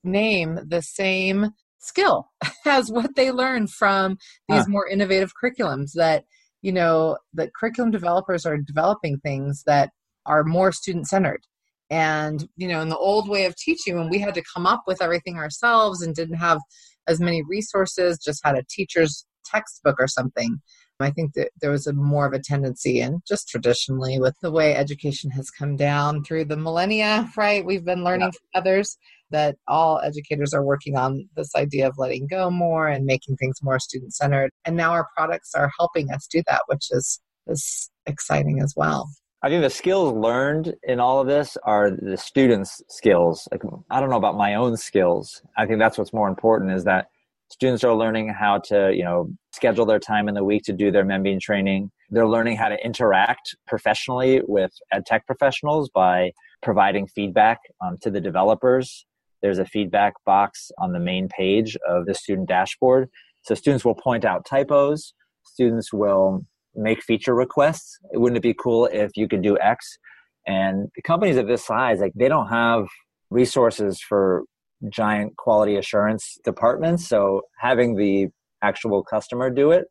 name 0.04 0.60
the 0.68 0.82
same 0.82 1.52
skill 1.80 2.30
as 2.66 2.92
what 2.92 3.16
they 3.16 3.32
learned 3.32 3.72
from 3.72 4.18
these 4.50 4.62
huh. 4.62 4.70
more 4.70 4.88
innovative 4.88 5.34
curriculums 5.42 5.94
that 5.94 6.26
you 6.62 6.72
know 6.72 7.18
the 7.34 7.50
curriculum 7.58 7.92
developers 7.92 8.46
are 8.46 8.58
developing 8.58 9.18
things 9.20 9.64
that 9.66 9.92
are 10.26 10.44
more 10.44 10.72
student 10.72 11.08
centered 11.08 11.42
and 11.90 12.48
you 12.56 12.68
know 12.68 12.82
in 12.82 12.90
the 12.90 12.98
old 12.98 13.30
way 13.30 13.46
of 13.46 13.56
teaching 13.56 13.98
when 13.98 14.10
we 14.10 14.20
had 14.20 14.34
to 14.34 14.44
come 14.54 14.66
up 14.66 14.84
with 14.88 15.02
everything 15.02 15.38
ourselves 15.38 16.02
and 16.02 16.16
didn't 16.16 16.38
have 16.38 16.60
as 17.08 17.20
many 17.20 17.42
resources 17.44 18.18
just 18.18 18.42
had 18.44 18.56
a 18.56 18.66
teacher's 18.70 19.26
textbook 19.46 19.96
or 20.00 20.08
something 20.08 20.60
I 21.00 21.12
think 21.12 21.34
that 21.34 21.52
there 21.62 21.72
was 21.72 21.88
a 21.88 21.94
more 21.94 22.26
of 22.26 22.34
a 22.34 22.40
tendency, 22.40 23.02
and 23.02 23.22
just 23.28 23.48
traditionally 23.48 24.20
with 24.20 24.36
the 24.42 24.52
way 24.52 24.76
education 24.76 25.30
has 25.32 25.52
come 25.52 25.76
down 25.76 26.24
through 26.24 26.46
the 26.46 26.58
millennia, 26.58 27.30
right? 27.38 27.66
We've 27.66 27.86
been 27.86 28.04
learning 28.04 28.32
yeah. 28.34 28.40
from 28.54 28.62
others 28.62 28.98
that 29.30 29.58
all 29.68 30.00
educators 30.04 30.54
are 30.54 30.64
working 30.64 30.98
on 30.98 31.28
this 31.36 31.54
idea 31.56 31.88
of 31.88 31.96
letting 31.98 32.28
go 32.28 32.50
more 32.50 32.88
and 32.88 33.06
making 33.06 33.36
things 33.36 33.62
more 33.62 33.80
student 33.80 34.14
centered. 34.14 34.52
And 34.66 34.76
now 34.76 34.92
our 34.92 35.08
products 35.16 35.54
are 35.54 35.72
helping 35.78 36.12
us 36.12 36.28
do 36.28 36.42
that, 36.48 36.62
which 36.68 36.88
is, 36.92 37.20
is 37.48 37.90
exciting 38.06 38.62
as 38.62 38.74
well. 38.76 39.10
I 39.44 39.50
think 39.50 39.62
the 39.62 39.70
skills 39.70 40.14
learned 40.14 40.74
in 40.84 41.00
all 41.00 41.22
of 41.22 41.28
this 41.28 41.58
are 41.64 41.92
the 41.92 42.18
students' 42.18 42.82
skills. 42.90 43.48
Like, 43.52 43.62
I 43.92 44.00
don't 44.00 44.10
know 44.10 44.18
about 44.18 44.36
my 44.36 44.56
own 44.56 44.78
skills. 44.78 45.44
I 45.58 45.66
think 45.66 45.80
that's 45.80 45.98
what's 45.98 46.14
more 46.14 46.28
important 46.28 46.72
is 46.72 46.86
that 46.86 47.10
students 47.50 47.84
are 47.84 47.96
learning 47.96 48.30
how 48.30 48.60
to 48.60 48.94
you 48.94 49.04
know 49.04 49.30
schedule 49.54 49.86
their 49.86 50.00
time 50.00 50.28
in 50.28 50.36
the 50.36 50.44
week 50.44 50.64
to 50.64 50.74
do 50.74 50.92
their 50.92 51.06
membean 51.06 51.40
training. 51.40 51.92
They're 52.10 52.28
learning 52.28 52.58
how 52.58 52.70
to 52.70 52.78
interact 52.86 53.56
professionally 53.68 54.42
with 54.48 54.72
ed 54.92 55.06
tech 55.06 55.26
professionals 55.26 55.90
by 55.90 56.32
providing 56.62 57.08
feedback 57.08 57.60
um, 57.82 57.98
to 58.02 58.12
the 58.12 58.22
developers. 58.22 59.06
There's 59.42 59.60
a 59.60 59.66
feedback 59.66 60.14
box 60.26 60.72
on 60.80 60.94
the 60.94 61.00
main 61.00 61.28
page 61.28 61.78
of 61.88 62.06
the 62.06 62.16
student 62.16 62.48
dashboard. 62.48 63.10
So 63.44 63.56
students 63.56 63.86
will 63.86 63.96
point 63.96 64.26
out 64.26 64.46
typos. 64.46 65.14
Students 65.44 65.94
will 65.94 66.46
make 66.76 67.02
feature 67.04 67.36
requests. 67.36 67.98
Wouldn't 68.14 68.38
it 68.38 68.42
be 68.42 68.54
cool 68.54 68.88
if 68.88 69.12
you 69.16 69.28
could 69.28 69.42
do 69.42 69.58
x? 69.60 69.98
And 70.46 70.90
companies 71.04 71.38
of 71.38 71.48
this 71.48 71.66
size 71.66 72.00
like 72.00 72.14
they 72.16 72.30
don't 72.30 72.48
have 72.48 72.86
resources 73.30 74.00
for 74.00 74.44
giant 74.90 75.36
quality 75.38 75.76
assurance 75.76 76.38
departments. 76.44 77.08
So 77.08 77.44
having 77.58 77.96
the 77.96 78.28
actual 78.62 79.04
customer 79.04 79.50
do 79.50 79.72
it 79.72 79.86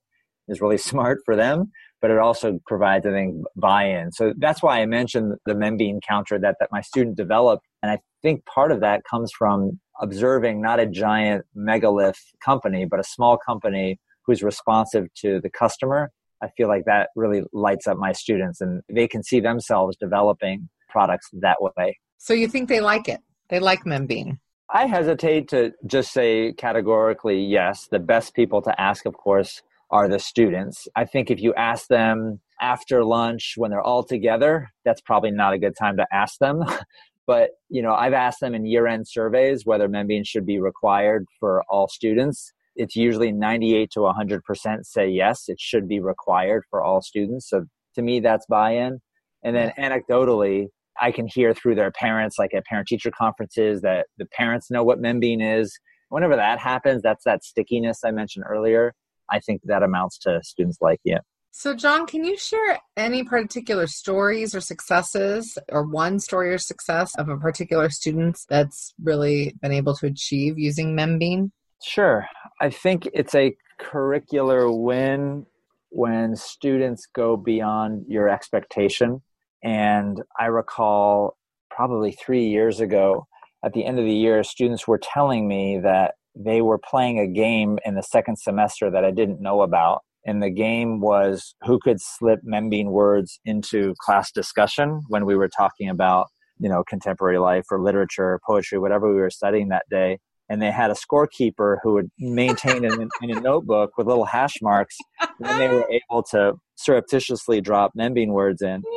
is 0.49 0.61
really 0.61 0.79
smart 0.91 1.21
for 1.25 1.37
them, 1.37 1.73
but 2.01 2.11
it 2.11 2.19
also 2.19 2.59
provides, 2.67 3.07
I 3.07 3.11
think, 3.11 3.45
buy-in. 3.57 4.13
So 4.13 4.33
that's 4.39 4.63
why 4.63 4.81
I 4.81 4.87
mentioned 4.87 5.35
the 5.47 5.55
Membean 5.55 6.01
counter 6.07 6.39
that, 6.39 6.57
that 6.61 6.71
my 6.73 6.81
student 6.81 7.17
developed. 7.17 7.67
And 7.83 7.91
I 7.91 7.99
think 8.23 8.45
part 8.47 8.73
of 8.73 8.81
that 8.81 9.03
comes 9.09 9.33
from 9.37 9.81
observing 10.01 10.61
not 10.61 10.81
a 10.81 10.87
giant 10.87 11.45
megalith 11.55 12.21
company, 12.45 12.85
but 12.85 13.01
a 13.01 13.05
small 13.05 13.39
company 13.39 13.99
who's 14.27 14.43
responsive 14.43 15.07
to 15.15 15.41
the 15.41 15.51
customer. 15.51 16.11
I 16.43 16.49
feel 16.57 16.69
like 16.69 16.85
that 16.85 17.11
really 17.17 17.43
lights 17.53 17.87
up 17.87 17.97
my 17.97 18.13
students 18.13 18.61
and 18.61 18.83
they 18.93 19.09
can 19.09 19.23
see 19.23 19.41
themselves 19.41 19.97
developing 19.97 20.69
products 20.89 21.29
that 21.33 21.57
way. 21.63 21.99
So 22.19 22.35
you 22.35 22.49
think 22.49 22.69
they 22.69 22.81
like 22.81 23.09
it? 23.09 23.21
They 23.49 23.61
like 23.61 23.85
Membean? 23.85 24.39
I 24.73 24.87
hesitate 24.87 25.49
to 25.49 25.73
just 25.87 26.13
say 26.13 26.53
categorically 26.53 27.41
yes. 27.41 27.87
The 27.91 28.01
best 28.01 28.35
people 28.35 28.63
to 28.63 28.81
ask, 28.81 29.07
of 29.07 29.17
course, 29.17 29.63
are 29.91 30.09
the 30.09 30.19
students. 30.19 30.89
I 30.97 31.05
think 31.05 31.31
if 31.31 31.41
you 31.41 31.55
ask 31.55 31.87
them 31.87 32.41
after 32.61 33.05
lunch 33.05 33.55
when 33.57 33.71
they're 33.71 33.81
all 33.81 34.03
together, 34.03 34.71
that's 34.85 35.01
probably 35.01 35.31
not 35.31 35.53
a 35.53 35.59
good 35.59 35.77
time 35.79 35.97
to 35.99 36.07
ask 36.13 36.39
them. 36.39 36.65
but, 37.27 37.51
you 37.69 37.83
know, 37.83 37.95
I've 37.95 38.13
asked 38.13 38.41
them 38.41 38.55
in 38.55 38.67
year 38.67 38.87
end 38.87 39.07
surveys 39.07 39.65
whether 39.65 39.89
Membean 39.89 40.27
should 40.27 40.47
be 40.47 40.59
required 40.59 41.27
for 41.39 41.63
all 41.69 41.89
students. 41.89 42.53
It's 42.75 42.97
usually 42.97 43.33
98 43.33 43.91
to 43.93 44.01
100% 44.01 44.41
say 44.85 45.09
yes, 45.09 45.49
it 45.49 45.61
should 45.61 45.87
be 45.87 46.01
required 46.01 46.65
for 46.69 46.83
all 46.83 47.01
students. 47.01 47.49
So 47.49 47.67
to 47.95 48.03
me, 48.03 48.21
that's 48.21 48.47
buy 48.47 48.73
in. 48.73 49.01
And 49.43 49.55
then 49.55 49.73
anecdotally, 49.79 50.67
I 51.01 51.13
can 51.13 51.27
hear 51.27 51.55
through 51.55 51.75
their 51.75 51.91
parents, 51.91 52.39
like 52.39 52.55
at 52.55 52.65
parent 52.65 52.89
teacher 52.89 53.11
conferences, 53.11 53.83
that 53.83 54.07
the 54.19 54.27
parents 54.27 54.71
know 54.71 54.85
what 54.85 55.01
Membean 55.01 55.61
is. 55.61 55.79
Whenever 56.09 56.37
that 56.37 56.59
happens, 56.59 57.03
that's 57.03 57.25
that 57.25 57.45
stickiness 57.45 58.01
I 58.05 58.11
mentioned 58.11 58.45
earlier. 58.49 58.95
I 59.31 59.41
think 59.41 59.63
that 59.65 59.83
amounts 59.83 60.19
to 60.19 60.41
students 60.43 60.79
liking 60.81 61.15
it. 61.15 61.23
So, 61.51 61.75
John, 61.75 62.07
can 62.07 62.23
you 62.23 62.37
share 62.37 62.79
any 62.99 63.25
particular 63.25 63.87
stories 63.87 64.55
or 64.55 64.61
successes, 64.61 65.57
or 65.71 65.85
one 65.87 66.21
story 66.21 66.53
or 66.53 66.59
success 66.59 67.15
of 67.17 67.31
a 67.31 67.39
particular 67.39 67.89
student 67.89 68.39
that's 68.49 68.93
really 69.03 69.55
been 69.63 69.73
able 69.73 69.95
to 69.97 70.07
achieve 70.07 70.59
using 70.59 70.95
Membean? 70.95 71.51
Sure. 71.83 72.27
I 72.61 72.69
think 72.69 73.09
it's 73.15 73.35
a 73.35 73.57
curricular 73.81 74.71
win 74.71 75.47
when 75.89 76.37
students 76.37 77.07
go 77.07 77.39
beyond 77.39 78.05
your 78.07 78.29
expectation. 78.29 79.23
And 79.63 80.23
I 80.39 80.47
recall 80.47 81.37
probably 81.71 82.13
three 82.13 82.47
years 82.47 82.81
ago, 82.81 83.27
at 83.65 83.73
the 83.73 83.85
end 83.85 83.99
of 83.99 84.05
the 84.05 84.15
year, 84.15 84.45
students 84.45 84.87
were 84.87 85.01
telling 85.03 85.49
me 85.49 85.79
that 85.83 86.15
they 86.35 86.61
were 86.61 86.79
playing 86.79 87.19
a 87.19 87.27
game 87.27 87.79
in 87.85 87.95
the 87.95 88.03
second 88.03 88.37
semester 88.39 88.91
that 88.91 89.05
I 89.05 89.11
didn't 89.11 89.41
know 89.41 89.63
about. 89.63 90.03
And 90.27 90.43
the 90.43 90.51
game 90.51 91.01
was 91.01 91.55
who 91.63 91.79
could 91.79 92.01
slip 92.01 92.41
Membean 92.47 92.91
words 92.91 93.41
into 93.45 93.95
class 94.01 94.31
discussion 94.31 95.03
when 95.09 95.25
we 95.25 95.37
were 95.37 95.49
talking 95.49 95.89
about, 95.89 96.27
you 96.59 96.69
know, 96.69 96.85
contemporary 96.85 97.39
life 97.39 97.65
or 97.71 97.81
literature, 97.81 98.33
or 98.33 98.41
poetry, 98.47 98.79
whatever 98.79 99.09
we 99.09 99.21
were 99.21 99.31
studying 99.31 99.69
that 99.69 99.87
day 99.91 100.19
and 100.49 100.63
they 100.63 100.71
had 100.71 100.91
a 100.91 100.95
scorekeeper 100.95 101.79
who 101.83 101.95
would 101.95 102.11
maintain 102.19 102.85
in, 102.85 103.09
in 103.23 103.37
a 103.37 103.41
notebook 103.41 103.97
with 103.97 104.07
little 104.07 104.25
hash 104.25 104.63
marks 104.63 104.97
and 105.41 105.61
they 105.61 105.69
were 105.69 105.89
able 106.11 106.23
to 106.23 106.55
surreptitiously 106.77 107.61
drop 107.61 107.93
Membean 107.99 108.29
words 108.29 108.63
in. 108.63 108.83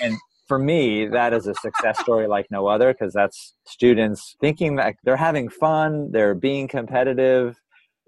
And 0.00 0.16
for 0.46 0.58
me, 0.58 1.06
that 1.08 1.32
is 1.34 1.46
a 1.46 1.54
success 1.54 1.98
story 1.98 2.28
like 2.28 2.46
no 2.50 2.68
other 2.68 2.92
because 2.92 3.12
that's 3.12 3.54
students 3.66 4.36
thinking 4.40 4.76
that 4.76 4.94
they're 5.02 5.16
having 5.16 5.48
fun, 5.48 6.10
they're 6.12 6.34
being 6.36 6.68
competitive, 6.68 7.56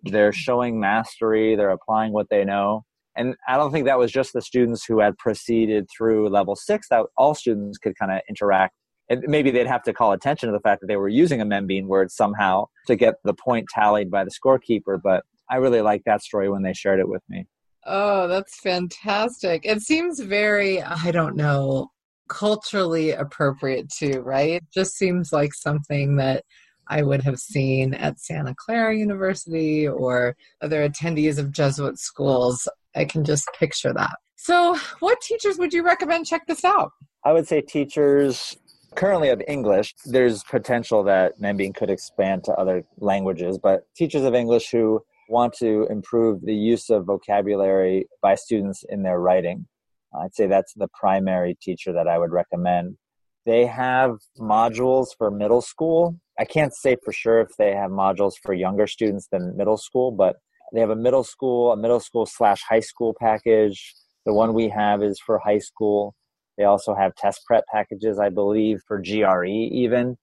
they're 0.04 0.32
showing 0.32 0.78
mastery, 0.78 1.56
they're 1.56 1.70
applying 1.70 2.12
what 2.12 2.28
they 2.30 2.44
know. 2.44 2.84
And 3.16 3.34
I 3.48 3.56
don't 3.56 3.72
think 3.72 3.86
that 3.86 3.98
was 3.98 4.12
just 4.12 4.32
the 4.32 4.40
students 4.40 4.84
who 4.84 5.00
had 5.00 5.18
proceeded 5.18 5.88
through 5.96 6.28
level 6.28 6.54
six, 6.54 6.88
that 6.90 7.06
all 7.16 7.34
students 7.34 7.76
could 7.76 7.98
kind 7.98 8.12
of 8.12 8.20
interact 8.28 8.74
and 9.10 9.24
maybe 9.26 9.50
they'd 9.50 9.66
have 9.66 9.82
to 9.82 9.92
call 9.92 10.12
attention 10.12 10.48
to 10.48 10.52
the 10.52 10.60
fact 10.60 10.80
that 10.80 10.86
they 10.86 10.96
were 10.96 11.08
using 11.08 11.40
a 11.40 11.44
Membean 11.44 11.86
word 11.86 12.12
somehow 12.12 12.66
to 12.86 12.94
get 12.94 13.16
the 13.24 13.34
point 13.34 13.66
tallied 13.74 14.08
by 14.08 14.22
the 14.24 14.30
scorekeeper. 14.30 15.00
But 15.02 15.24
I 15.50 15.56
really 15.56 15.82
liked 15.82 16.04
that 16.06 16.22
story 16.22 16.48
when 16.48 16.62
they 16.62 16.72
shared 16.72 17.00
it 17.00 17.08
with 17.08 17.22
me. 17.28 17.46
Oh, 17.86 18.28
that's 18.28 18.58
fantastic. 18.60 19.62
It 19.64 19.80
seems 19.80 20.20
very, 20.20 20.82
I 20.82 21.10
don't 21.10 21.36
know, 21.36 21.90
culturally 22.28 23.10
appropriate 23.10 23.90
too, 23.90 24.20
right? 24.20 24.50
It 24.50 24.64
just 24.72 24.96
seems 24.96 25.32
like 25.32 25.54
something 25.54 26.16
that 26.16 26.44
I 26.88 27.02
would 27.02 27.22
have 27.22 27.38
seen 27.38 27.94
at 27.94 28.20
Santa 28.20 28.54
Clara 28.56 28.96
University 28.96 29.86
or 29.86 30.36
other 30.60 30.88
attendees 30.88 31.38
of 31.38 31.52
Jesuit 31.52 31.98
schools. 31.98 32.68
I 32.94 33.04
can 33.04 33.24
just 33.24 33.48
picture 33.58 33.92
that. 33.94 34.16
So, 34.36 34.76
what 35.00 35.20
teachers 35.20 35.58
would 35.58 35.72
you 35.72 35.84
recommend 35.84 36.26
check 36.26 36.46
this 36.46 36.64
out? 36.64 36.90
I 37.24 37.32
would 37.32 37.46
say 37.46 37.60
teachers 37.60 38.56
currently 38.94 39.28
of 39.28 39.42
English, 39.46 39.94
there's 40.06 40.42
potential 40.44 41.04
that 41.04 41.38
Membean 41.40 41.74
could 41.74 41.90
expand 41.90 42.44
to 42.44 42.52
other 42.52 42.84
languages, 42.98 43.58
but 43.58 43.82
teachers 43.94 44.24
of 44.24 44.34
English 44.34 44.70
who 44.70 45.02
want 45.30 45.54
to 45.54 45.86
improve 45.88 46.42
the 46.42 46.54
use 46.54 46.90
of 46.90 47.06
vocabulary 47.06 48.06
by 48.20 48.34
students 48.34 48.84
in 48.88 49.02
their 49.02 49.20
writing, 49.20 49.66
I'd 50.14 50.34
say 50.34 50.46
that's 50.46 50.74
the 50.74 50.88
primary 50.98 51.56
teacher 51.62 51.92
that 51.92 52.08
I 52.08 52.18
would 52.18 52.32
recommend. 52.32 52.96
They 53.46 53.64
have 53.66 54.16
modules 54.38 55.08
for 55.16 55.30
middle 55.30 55.62
school. 55.62 56.16
I 56.38 56.44
can't 56.44 56.74
say 56.74 56.96
for 57.04 57.12
sure 57.12 57.40
if 57.40 57.50
they 57.58 57.74
have 57.74 57.90
modules 57.90 58.32
for 58.42 58.52
younger 58.52 58.86
students 58.86 59.28
than 59.30 59.56
middle 59.56 59.76
school, 59.76 60.10
but 60.10 60.36
they 60.72 60.80
have 60.80 60.90
a 60.90 60.96
middle 60.96 61.24
school, 61.24 61.72
a 61.72 61.76
middle 61.76 62.00
school 62.00 62.26
slash 62.26 62.60
high 62.68 62.80
school 62.80 63.14
package. 63.18 63.94
The 64.26 64.34
one 64.34 64.52
we 64.52 64.68
have 64.68 65.02
is 65.02 65.20
for 65.24 65.38
high 65.38 65.58
school. 65.58 66.14
They 66.58 66.64
also 66.64 66.94
have 66.94 67.14
test 67.14 67.40
prep 67.46 67.64
packages, 67.72 68.18
I 68.18 68.28
believe, 68.28 68.80
for 68.86 69.00
GRE 69.00 69.46
even. 69.46 70.16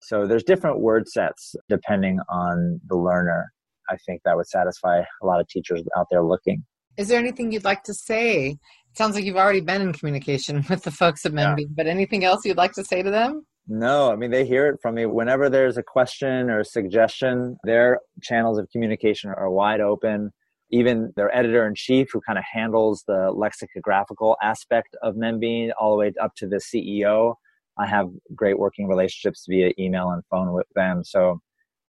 So 0.00 0.26
there's 0.26 0.42
different 0.42 0.80
word 0.80 1.08
sets 1.08 1.54
depending 1.68 2.18
on 2.28 2.80
the 2.88 2.96
learner. 2.96 3.53
I 3.90 3.96
think 4.06 4.22
that 4.24 4.36
would 4.36 4.46
satisfy 4.46 5.02
a 5.22 5.26
lot 5.26 5.40
of 5.40 5.48
teachers 5.48 5.82
out 5.96 6.06
there 6.10 6.22
looking. 6.22 6.64
Is 6.96 7.08
there 7.08 7.18
anything 7.18 7.52
you'd 7.52 7.64
like 7.64 7.82
to 7.84 7.94
say? 7.94 8.50
It 8.50 8.98
sounds 8.98 9.16
like 9.16 9.24
you've 9.24 9.36
already 9.36 9.60
been 9.60 9.82
in 9.82 9.92
communication 9.92 10.64
with 10.70 10.82
the 10.82 10.90
folks 10.90 11.26
at 11.26 11.32
Membean, 11.32 11.58
yeah. 11.58 11.66
but 11.76 11.86
anything 11.86 12.24
else 12.24 12.44
you'd 12.44 12.56
like 12.56 12.72
to 12.72 12.84
say 12.84 13.02
to 13.02 13.10
them? 13.10 13.46
No, 13.66 14.12
I 14.12 14.16
mean, 14.16 14.30
they 14.30 14.44
hear 14.44 14.66
it 14.68 14.78
from 14.82 14.96
me. 14.96 15.06
Whenever 15.06 15.48
there's 15.48 15.78
a 15.78 15.82
question 15.82 16.50
or 16.50 16.60
a 16.60 16.64
suggestion, 16.64 17.56
their 17.64 18.00
channels 18.22 18.58
of 18.58 18.68
communication 18.70 19.30
are 19.30 19.50
wide 19.50 19.80
open 19.80 20.30
even 20.74 21.12
their 21.14 21.34
editor 21.34 21.66
in 21.66 21.74
chief, 21.74 22.08
who 22.12 22.20
kind 22.20 22.38
of 22.38 22.44
handles 22.50 23.04
the 23.06 23.30
lexicographical 23.32 24.36
aspect 24.42 24.96
of 25.02 25.14
Membean, 25.14 25.70
all 25.78 25.92
the 25.92 25.96
way 25.96 26.12
up 26.20 26.34
to 26.36 26.48
the 26.48 26.56
CEO. 26.56 27.34
I 27.78 27.86
have 27.86 28.08
great 28.34 28.58
working 28.58 28.88
relationships 28.88 29.46
via 29.48 29.72
email 29.78 30.10
and 30.10 30.22
phone 30.30 30.52
with 30.52 30.66
them. 30.74 31.04
So 31.04 31.40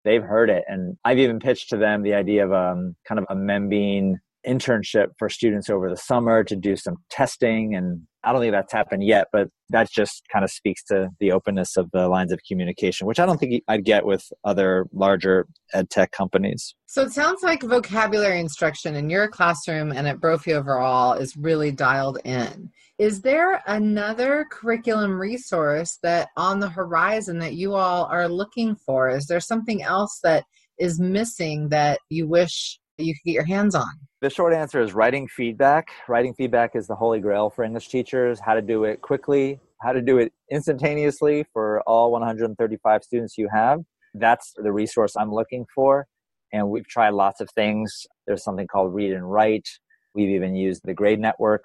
they've 0.04 0.22
heard 0.22 0.50
it. 0.50 0.64
And 0.68 0.96
I've 1.04 1.18
even 1.18 1.38
pitched 1.38 1.70
to 1.70 1.76
them 1.76 2.02
the 2.02 2.14
idea 2.14 2.44
of 2.44 2.52
um, 2.52 2.96
kind 3.06 3.18
of 3.18 3.26
a 3.28 3.34
Membean 3.34 4.14
internship 4.46 5.08
for 5.18 5.28
students 5.28 5.70
over 5.70 5.88
the 5.88 5.96
summer 5.96 6.42
to 6.44 6.56
do 6.56 6.76
some 6.76 6.96
testing 7.10 7.74
and 7.74 8.02
I 8.24 8.32
don't 8.32 8.40
think 8.40 8.52
that's 8.52 8.72
happened 8.72 9.04
yet, 9.04 9.28
but 9.32 9.48
that 9.70 9.90
just 9.90 10.22
kind 10.32 10.44
of 10.44 10.50
speaks 10.50 10.84
to 10.84 11.08
the 11.18 11.32
openness 11.32 11.76
of 11.76 11.90
the 11.92 12.08
lines 12.08 12.32
of 12.32 12.40
communication, 12.46 13.06
which 13.06 13.18
I 13.18 13.26
don't 13.26 13.38
think 13.38 13.62
I'd 13.68 13.84
get 13.84 14.04
with 14.04 14.24
other 14.44 14.86
larger 14.92 15.46
ed 15.72 15.90
tech 15.90 16.12
companies. 16.12 16.74
So 16.86 17.02
it 17.02 17.12
sounds 17.12 17.42
like 17.42 17.62
vocabulary 17.62 18.38
instruction 18.38 18.94
in 18.94 19.10
your 19.10 19.28
classroom 19.28 19.92
and 19.92 20.06
at 20.06 20.20
Brophy 20.20 20.52
overall 20.52 21.14
is 21.14 21.36
really 21.36 21.72
dialed 21.72 22.18
in. 22.24 22.70
Is 22.98 23.22
there 23.22 23.62
another 23.66 24.46
curriculum 24.50 25.18
resource 25.18 25.98
that 26.02 26.28
on 26.36 26.60
the 26.60 26.68
horizon 26.68 27.38
that 27.38 27.54
you 27.54 27.74
all 27.74 28.04
are 28.04 28.28
looking 28.28 28.76
for? 28.76 29.08
Is 29.08 29.26
there 29.26 29.40
something 29.40 29.82
else 29.82 30.20
that 30.22 30.44
is 30.78 31.00
missing 31.00 31.68
that 31.70 31.98
you 32.10 32.28
wish 32.28 32.78
you 33.04 33.14
could 33.14 33.24
get 33.24 33.32
your 33.32 33.44
hands 33.44 33.74
on? 33.74 33.92
The 34.22 34.30
short 34.30 34.54
answer 34.54 34.80
is 34.80 34.92
writing 34.92 35.26
feedback. 35.26 35.88
Writing 36.08 36.32
feedback 36.34 36.76
is 36.76 36.86
the 36.86 36.94
holy 36.94 37.18
grail 37.18 37.50
for 37.50 37.64
English 37.64 37.88
teachers. 37.88 38.38
How 38.38 38.54
to 38.54 38.62
do 38.62 38.84
it 38.84 39.00
quickly, 39.02 39.58
how 39.80 39.92
to 39.92 40.00
do 40.00 40.18
it 40.18 40.32
instantaneously 40.50 41.44
for 41.52 41.82
all 41.88 42.12
135 42.12 43.02
students 43.02 43.36
you 43.36 43.48
have. 43.52 43.80
That's 44.14 44.52
the 44.56 44.72
resource 44.72 45.16
I'm 45.16 45.32
looking 45.32 45.66
for. 45.74 46.06
And 46.52 46.68
we've 46.68 46.86
tried 46.86 47.14
lots 47.14 47.40
of 47.40 47.48
things. 47.56 48.06
There's 48.26 48.44
something 48.44 48.68
called 48.68 48.94
Read 48.94 49.12
and 49.12 49.28
Write. 49.28 49.68
We've 50.14 50.28
even 50.28 50.54
used 50.54 50.82
the 50.84 50.94
Grade 50.94 51.18
Network. 51.18 51.64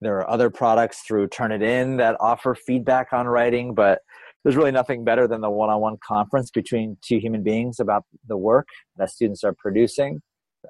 There 0.00 0.16
are 0.16 0.30
other 0.30 0.48
products 0.48 1.02
through 1.06 1.28
Turnitin 1.28 1.98
that 1.98 2.16
offer 2.20 2.54
feedback 2.54 3.12
on 3.12 3.26
writing, 3.26 3.74
but 3.74 3.98
there's 4.44 4.56
really 4.56 4.70
nothing 4.70 5.04
better 5.04 5.28
than 5.28 5.42
the 5.42 5.50
one 5.50 5.68
on 5.68 5.80
one 5.80 5.98
conference 6.06 6.50
between 6.50 6.96
two 7.02 7.18
human 7.18 7.42
beings 7.42 7.80
about 7.80 8.04
the 8.28 8.36
work 8.38 8.68
that 8.96 9.10
students 9.10 9.44
are 9.44 9.52
producing 9.58 10.22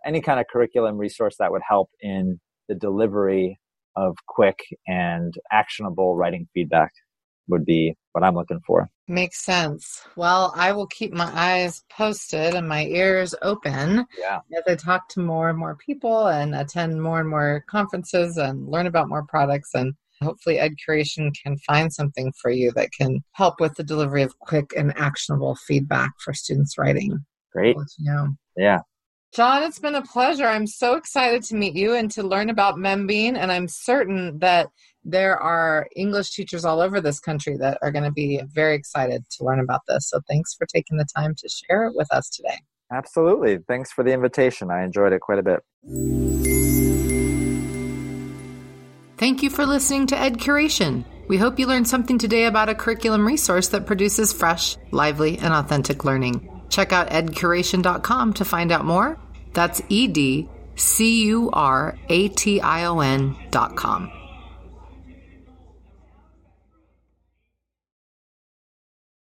any 0.04 0.20
kind 0.20 0.40
of 0.40 0.46
curriculum 0.50 0.96
resource 0.96 1.36
that 1.38 1.50
would 1.50 1.62
help 1.68 1.90
in 2.00 2.40
the 2.68 2.74
delivery 2.74 3.58
of 3.96 4.16
quick 4.26 4.58
and 4.86 5.34
actionable 5.50 6.16
writing 6.16 6.46
feedback 6.54 6.92
would 7.48 7.64
be 7.64 7.94
what 8.12 8.22
I'm 8.22 8.34
looking 8.34 8.60
for. 8.66 8.88
Makes 9.08 9.42
sense. 9.42 10.02
Well, 10.16 10.52
I 10.54 10.72
will 10.72 10.86
keep 10.86 11.12
my 11.12 11.30
eyes 11.34 11.82
posted 11.90 12.54
and 12.54 12.68
my 12.68 12.84
ears 12.84 13.34
open 13.42 14.06
yeah. 14.18 14.40
as 14.54 14.64
I 14.66 14.74
talk 14.74 15.08
to 15.10 15.20
more 15.20 15.48
and 15.48 15.58
more 15.58 15.76
people 15.76 16.26
and 16.26 16.54
attend 16.54 17.02
more 17.02 17.20
and 17.20 17.28
more 17.28 17.64
conferences 17.68 18.36
and 18.36 18.68
learn 18.68 18.86
about 18.86 19.08
more 19.08 19.24
products 19.26 19.70
and 19.74 19.94
hopefully 20.22 20.58
ed 20.58 20.74
curation 20.86 21.30
can 21.42 21.56
find 21.58 21.92
something 21.92 22.32
for 22.40 22.50
you 22.50 22.72
that 22.72 22.90
can 22.92 23.20
help 23.32 23.60
with 23.60 23.74
the 23.76 23.84
delivery 23.84 24.22
of 24.22 24.38
quick 24.40 24.72
and 24.76 24.92
actionable 24.98 25.56
feedback 25.66 26.10
for 26.22 26.34
students 26.34 26.76
writing. 26.76 27.24
Great. 27.52 27.76
You 27.98 28.12
know. 28.12 28.28
Yeah. 28.56 28.80
John, 29.32 29.62
it's 29.62 29.78
been 29.78 29.94
a 29.94 30.02
pleasure. 30.02 30.46
I'm 30.46 30.66
so 30.66 30.94
excited 30.96 31.42
to 31.44 31.54
meet 31.54 31.74
you 31.74 31.94
and 31.94 32.10
to 32.12 32.22
learn 32.22 32.48
about 32.48 32.76
Membean, 32.76 33.36
and 33.36 33.52
I'm 33.52 33.68
certain 33.68 34.38
that 34.38 34.68
there 35.04 35.38
are 35.38 35.86
English 35.94 36.32
teachers 36.32 36.64
all 36.64 36.80
over 36.80 37.00
this 37.00 37.20
country 37.20 37.56
that 37.58 37.78
are 37.82 37.92
going 37.92 38.04
to 38.04 38.10
be 38.10 38.40
very 38.52 38.74
excited 38.74 39.24
to 39.36 39.44
learn 39.44 39.60
about 39.60 39.82
this. 39.86 40.08
So 40.08 40.20
thanks 40.28 40.54
for 40.54 40.66
taking 40.66 40.96
the 40.96 41.06
time 41.16 41.34
to 41.36 41.48
share 41.48 41.84
it 41.86 41.94
with 41.94 42.12
us 42.12 42.30
today. 42.30 42.58
Absolutely. 42.90 43.58
Thanks 43.68 43.92
for 43.92 44.02
the 44.02 44.12
invitation. 44.12 44.70
I 44.70 44.82
enjoyed 44.82 45.12
it 45.12 45.20
quite 45.20 45.38
a 45.38 45.42
bit. 45.42 45.60
Thank 49.18 49.42
you 49.42 49.50
for 49.50 49.66
listening 49.66 50.06
to 50.06 50.18
Ed 50.18 50.38
Curation. 50.38 51.04
We 51.28 51.36
hope 51.36 51.58
you 51.58 51.66
learned 51.66 51.86
something 51.86 52.16
today 52.16 52.44
about 52.44 52.70
a 52.70 52.74
curriculum 52.74 53.26
resource 53.26 53.68
that 53.68 53.84
produces 53.84 54.32
fresh, 54.32 54.78
lively, 54.90 55.38
and 55.38 55.52
authentic 55.52 56.04
learning. 56.04 56.57
Check 56.68 56.92
out 56.92 57.10
edcuration.com 57.10 58.34
to 58.34 58.44
find 58.44 58.72
out 58.72 58.84
more. 58.84 59.18
That's 59.52 59.80
E 59.88 60.08
D 60.08 60.48
C 60.76 61.24
U 61.26 61.50
R 61.52 61.98
A 62.08 62.28
T 62.28 62.60
I 62.60 62.84
O 62.84 63.00
N.com. 63.00 64.17